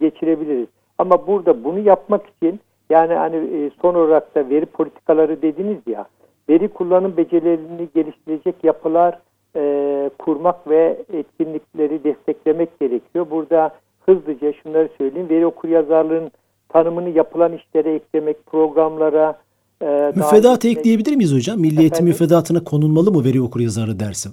geçirebiliriz. 0.00 0.68
Ama 0.98 1.26
burada 1.26 1.64
bunu 1.64 1.78
yapmak 1.78 2.22
için 2.26 2.60
yani 2.90 3.14
hani 3.14 3.36
e, 3.36 3.70
son 3.82 3.94
olarak 3.94 4.34
da 4.34 4.50
veri 4.50 4.66
politikaları 4.66 5.42
dediniz 5.42 5.78
ya 5.86 6.06
veri 6.48 6.68
kullanım 6.68 7.16
becerilerini 7.16 7.88
geliştirecek 7.94 8.54
yapılar 8.62 9.18
e, 9.56 10.10
kurmak 10.18 10.68
ve 10.68 10.98
etkinlikleri 11.12 12.04
desteklemek 12.04 12.80
gerekiyor. 12.80 13.26
Burada 13.30 13.70
hızlıca 14.06 14.52
şunları 14.52 14.88
söyleyeyim. 14.98 15.28
Veri 15.28 15.46
okur 15.46 15.68
yazarlığın 15.68 16.30
tanımını 16.68 17.08
yapılan 17.08 17.52
işlere 17.52 17.94
eklemek, 17.94 18.46
programlara 18.46 19.38
e, 19.82 20.12
Müfredat 20.16 20.64
ekleyebilir 20.64 21.16
miyiz 21.16 21.34
hocam? 21.34 21.60
Milli 21.60 21.80
Eğitim 21.80 22.06
müfredatına 22.06 22.64
konulmalı 22.64 23.12
mı 23.12 23.24
veri 23.24 23.42
okur 23.42 23.60
yazarı 23.60 24.00
dersi? 24.00 24.28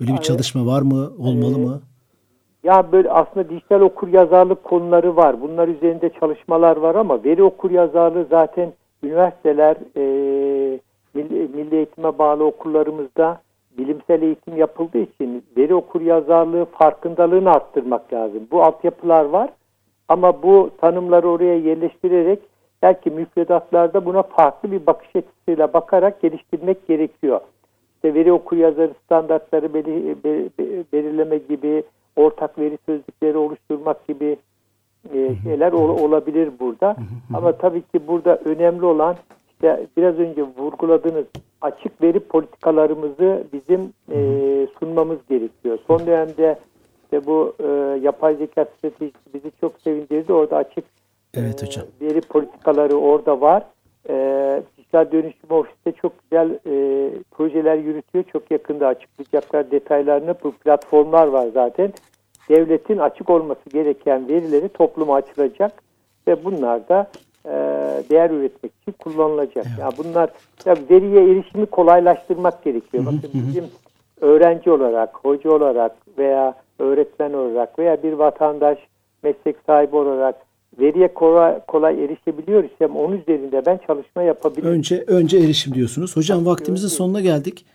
Böyle 0.00 0.12
bir 0.12 0.18
çalışma 0.18 0.66
var 0.66 0.82
mı? 0.82 1.10
Olmalı 1.18 1.58
mı? 1.58 1.80
Ya 2.64 2.92
böyle 2.92 3.10
aslında 3.10 3.48
dijital 3.48 3.80
okur 3.80 4.08
yazarlık 4.08 4.64
konuları 4.64 5.16
var. 5.16 5.42
Bunlar 5.42 5.68
üzerinde 5.68 6.10
çalışmalar 6.20 6.76
var 6.76 6.94
ama 6.94 7.24
veri 7.24 7.42
okur 7.42 7.70
yazarlığı 7.70 8.26
zaten 8.30 8.72
üniversiteler 9.02 9.76
e, 9.96 10.80
milli, 11.14 11.48
milli 11.54 11.76
eğitime 11.76 12.18
bağlı 12.18 12.44
okullarımızda 12.44 13.40
bilimsel 13.78 14.22
eğitim 14.22 14.56
yapıldığı 14.56 14.98
için 14.98 15.44
veri 15.56 15.74
okur 15.74 16.00
yazarlığı 16.00 16.64
farkındalığını 16.64 17.50
arttırmak 17.50 18.12
lazım. 18.12 18.42
Bu 18.50 18.62
altyapılar 18.62 19.24
var 19.24 19.50
ama 20.08 20.42
bu 20.42 20.70
tanımları 20.80 21.28
oraya 21.28 21.58
yerleştirerek 21.58 22.38
belki 22.84 23.10
müfredatlarda 23.10 24.04
buna 24.04 24.22
farklı 24.22 24.72
bir 24.72 24.86
bakış 24.86 25.08
açısıyla 25.16 25.72
bakarak 25.72 26.22
geliştirmek 26.22 26.86
gerekiyor. 26.88 27.40
İşte 27.94 28.14
veri 28.14 28.32
okur 28.32 28.56
yazarı 28.56 28.92
standartları 29.04 29.74
belirleme 30.92 31.38
gibi, 31.38 31.82
ortak 32.16 32.58
veri 32.58 32.78
sözlükleri 32.86 33.36
oluşturmak 33.36 34.08
gibi 34.08 34.36
e, 35.14 35.36
şeyler 35.42 35.72
ol, 35.72 35.98
olabilir 35.98 36.50
burada. 36.60 36.96
Ama 37.34 37.52
tabii 37.52 37.82
ki 37.82 38.06
burada 38.06 38.36
önemli 38.44 38.84
olan 38.84 39.16
işte 39.50 39.86
biraz 39.96 40.18
önce 40.18 40.42
vurguladığınız 40.42 41.26
açık 41.60 42.02
veri 42.02 42.20
politikalarımızı 42.20 43.44
bizim 43.52 43.80
e, 44.12 44.18
sunmamız 44.80 45.18
gerekiyor. 45.28 45.78
Son 45.86 46.06
dönemde 46.06 46.58
işte 47.04 47.26
bu 47.26 47.54
e, 47.60 47.66
yapay 48.02 48.34
zeka 48.34 48.64
stratejisi 48.64 49.34
bizi 49.34 49.50
çok 49.60 49.80
sevindirdi. 49.80 50.32
Orada 50.32 50.56
açık 50.56 50.84
evet, 51.36 51.62
hocam. 51.62 51.86
E, 52.00 52.06
veri 52.06 52.20
politikaları 52.20 52.96
orada 52.96 53.40
var. 53.40 53.62
E, 54.08 54.62
Dijital 54.78 55.12
Dönüşüm 55.12 55.50
Ofisi 55.50 56.00
çok 56.02 56.12
güzel 56.22 56.50
e, 56.50 57.10
projeler 57.30 57.76
yürütüyor. 57.76 58.24
Çok 58.32 58.50
yakında 58.50 58.86
açıklayacaklar 58.86 59.70
detaylarını. 59.70 60.34
Bu 60.44 60.52
platformlar 60.52 61.26
var 61.26 61.48
zaten. 61.54 61.92
Devletin 62.48 62.98
açık 62.98 63.30
olması 63.30 63.70
gereken 63.72 64.28
verileri 64.28 64.68
topluma 64.68 65.14
açılacak 65.14 65.82
ve 66.28 66.44
bunlar 66.44 66.88
da 66.88 67.10
e, 67.46 67.52
değer 68.10 68.30
üretmek 68.30 68.72
için 68.82 68.92
kullanılacak. 68.92 69.66
Evet. 69.68 69.78
Yani 69.78 69.92
bunlar 69.98 70.30
ya 70.66 70.74
veriye 70.90 71.32
erişimi 71.32 71.66
kolaylaştırmak 71.66 72.64
gerekiyor. 72.64 73.06
Bakın 73.06 73.30
bizim 73.32 73.64
öğrenci 74.20 74.70
olarak, 74.70 75.16
hoca 75.22 75.50
olarak 75.50 75.92
veya 76.18 76.54
öğretmen 76.78 77.32
olarak 77.32 77.78
veya 77.78 78.02
bir 78.02 78.12
vatandaş 78.12 78.78
meslek 79.22 79.56
sahibi 79.66 79.96
olarak 79.96 80.36
veriye 80.80 81.14
kolay, 81.14 81.60
kolay 81.66 82.04
erişebiliyor 82.04 82.64
isem 82.64 82.96
onun 82.96 83.16
üzerinde 83.16 83.66
ben 83.66 83.80
çalışma 83.86 84.22
yapabilirim. 84.22 84.70
Önce 84.70 85.04
önce 85.06 85.38
erişim 85.38 85.74
diyorsunuz. 85.74 86.16
Hocam 86.16 86.46
vaktimizin 86.46 86.88
sonuna 86.88 87.20
geldik. 87.20 87.66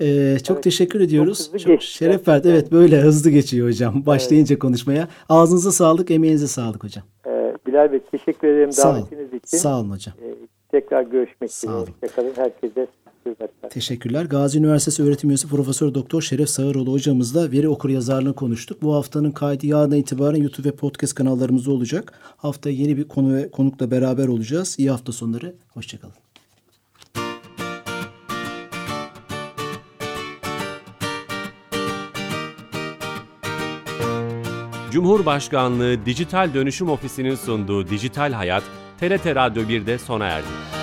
Ee, 0.00 0.36
çok 0.44 0.54
evet, 0.56 0.64
teşekkür 0.64 1.00
ediyoruz. 1.00 1.50
Çok, 1.52 1.60
çok 1.60 1.82
şeref 1.82 2.28
verdi. 2.28 2.48
Evet 2.48 2.72
böyle 2.72 2.96
hızlı 2.96 3.30
geçiyor 3.30 3.68
hocam. 3.68 4.06
Başlayınca 4.06 4.54
evet. 4.54 4.62
konuşmaya. 4.62 5.08
Ağzınıza 5.28 5.72
sağlık, 5.72 6.10
emeğinize 6.10 6.46
sağlık 6.46 6.84
hocam. 6.84 7.04
Ee, 7.26 7.54
Bilal 7.66 7.92
Bey 7.92 8.00
teşekkür 8.10 8.48
ederim 8.48 8.72
Sağ 8.72 8.94
davetiniz 8.94 9.28
için. 9.34 9.56
Sağ 9.58 9.80
olun 9.80 9.90
hocam. 9.90 10.14
Ee, 10.22 10.34
tekrar 10.70 11.02
görüşmek 11.02 11.50
üzere. 11.50 11.72
Hoşçakalın. 11.72 12.32
Herkese 12.36 12.86
hürmetler. 13.28 13.70
Teşekkürler. 13.70 14.24
Gazi 14.24 14.58
Üniversitesi 14.58 15.02
öğretim 15.02 15.30
üyesi 15.30 15.48
Profesör 15.48 15.94
Doktor 15.94 16.22
Şeref 16.22 16.48
Sağıroğlu 16.48 16.92
hocamızla 16.92 17.52
veri 17.52 17.68
okur 17.68 17.90
yazarlığını 17.90 18.34
konuştuk. 18.34 18.82
Bu 18.82 18.94
haftanın 18.94 19.30
kaydı 19.30 19.66
yarına 19.66 19.96
itibaren 19.96 20.42
YouTube 20.42 20.68
ve 20.68 20.72
podcast 20.72 21.14
kanallarımızda 21.14 21.70
olacak. 21.70 22.12
Haftaya 22.36 22.76
yeni 22.76 22.96
bir 22.96 23.08
konu 23.08 23.34
ve 23.34 23.50
konukla 23.50 23.90
beraber 23.90 24.28
olacağız. 24.28 24.74
İyi 24.78 24.90
hafta 24.90 25.12
sonları. 25.12 25.54
Hoşçakalın. 25.68 26.14
Cumhurbaşkanlığı 34.90 36.06
Dijital 36.06 36.54
Dönüşüm 36.54 36.88
Ofisi'nin 36.88 37.34
sunduğu 37.34 37.88
Dijital 37.88 38.32
Hayat, 38.32 38.62
TRT 39.00 39.26
Radyo 39.26 39.62
1'de 39.62 39.98
sona 39.98 40.26
erdi. 40.26 40.77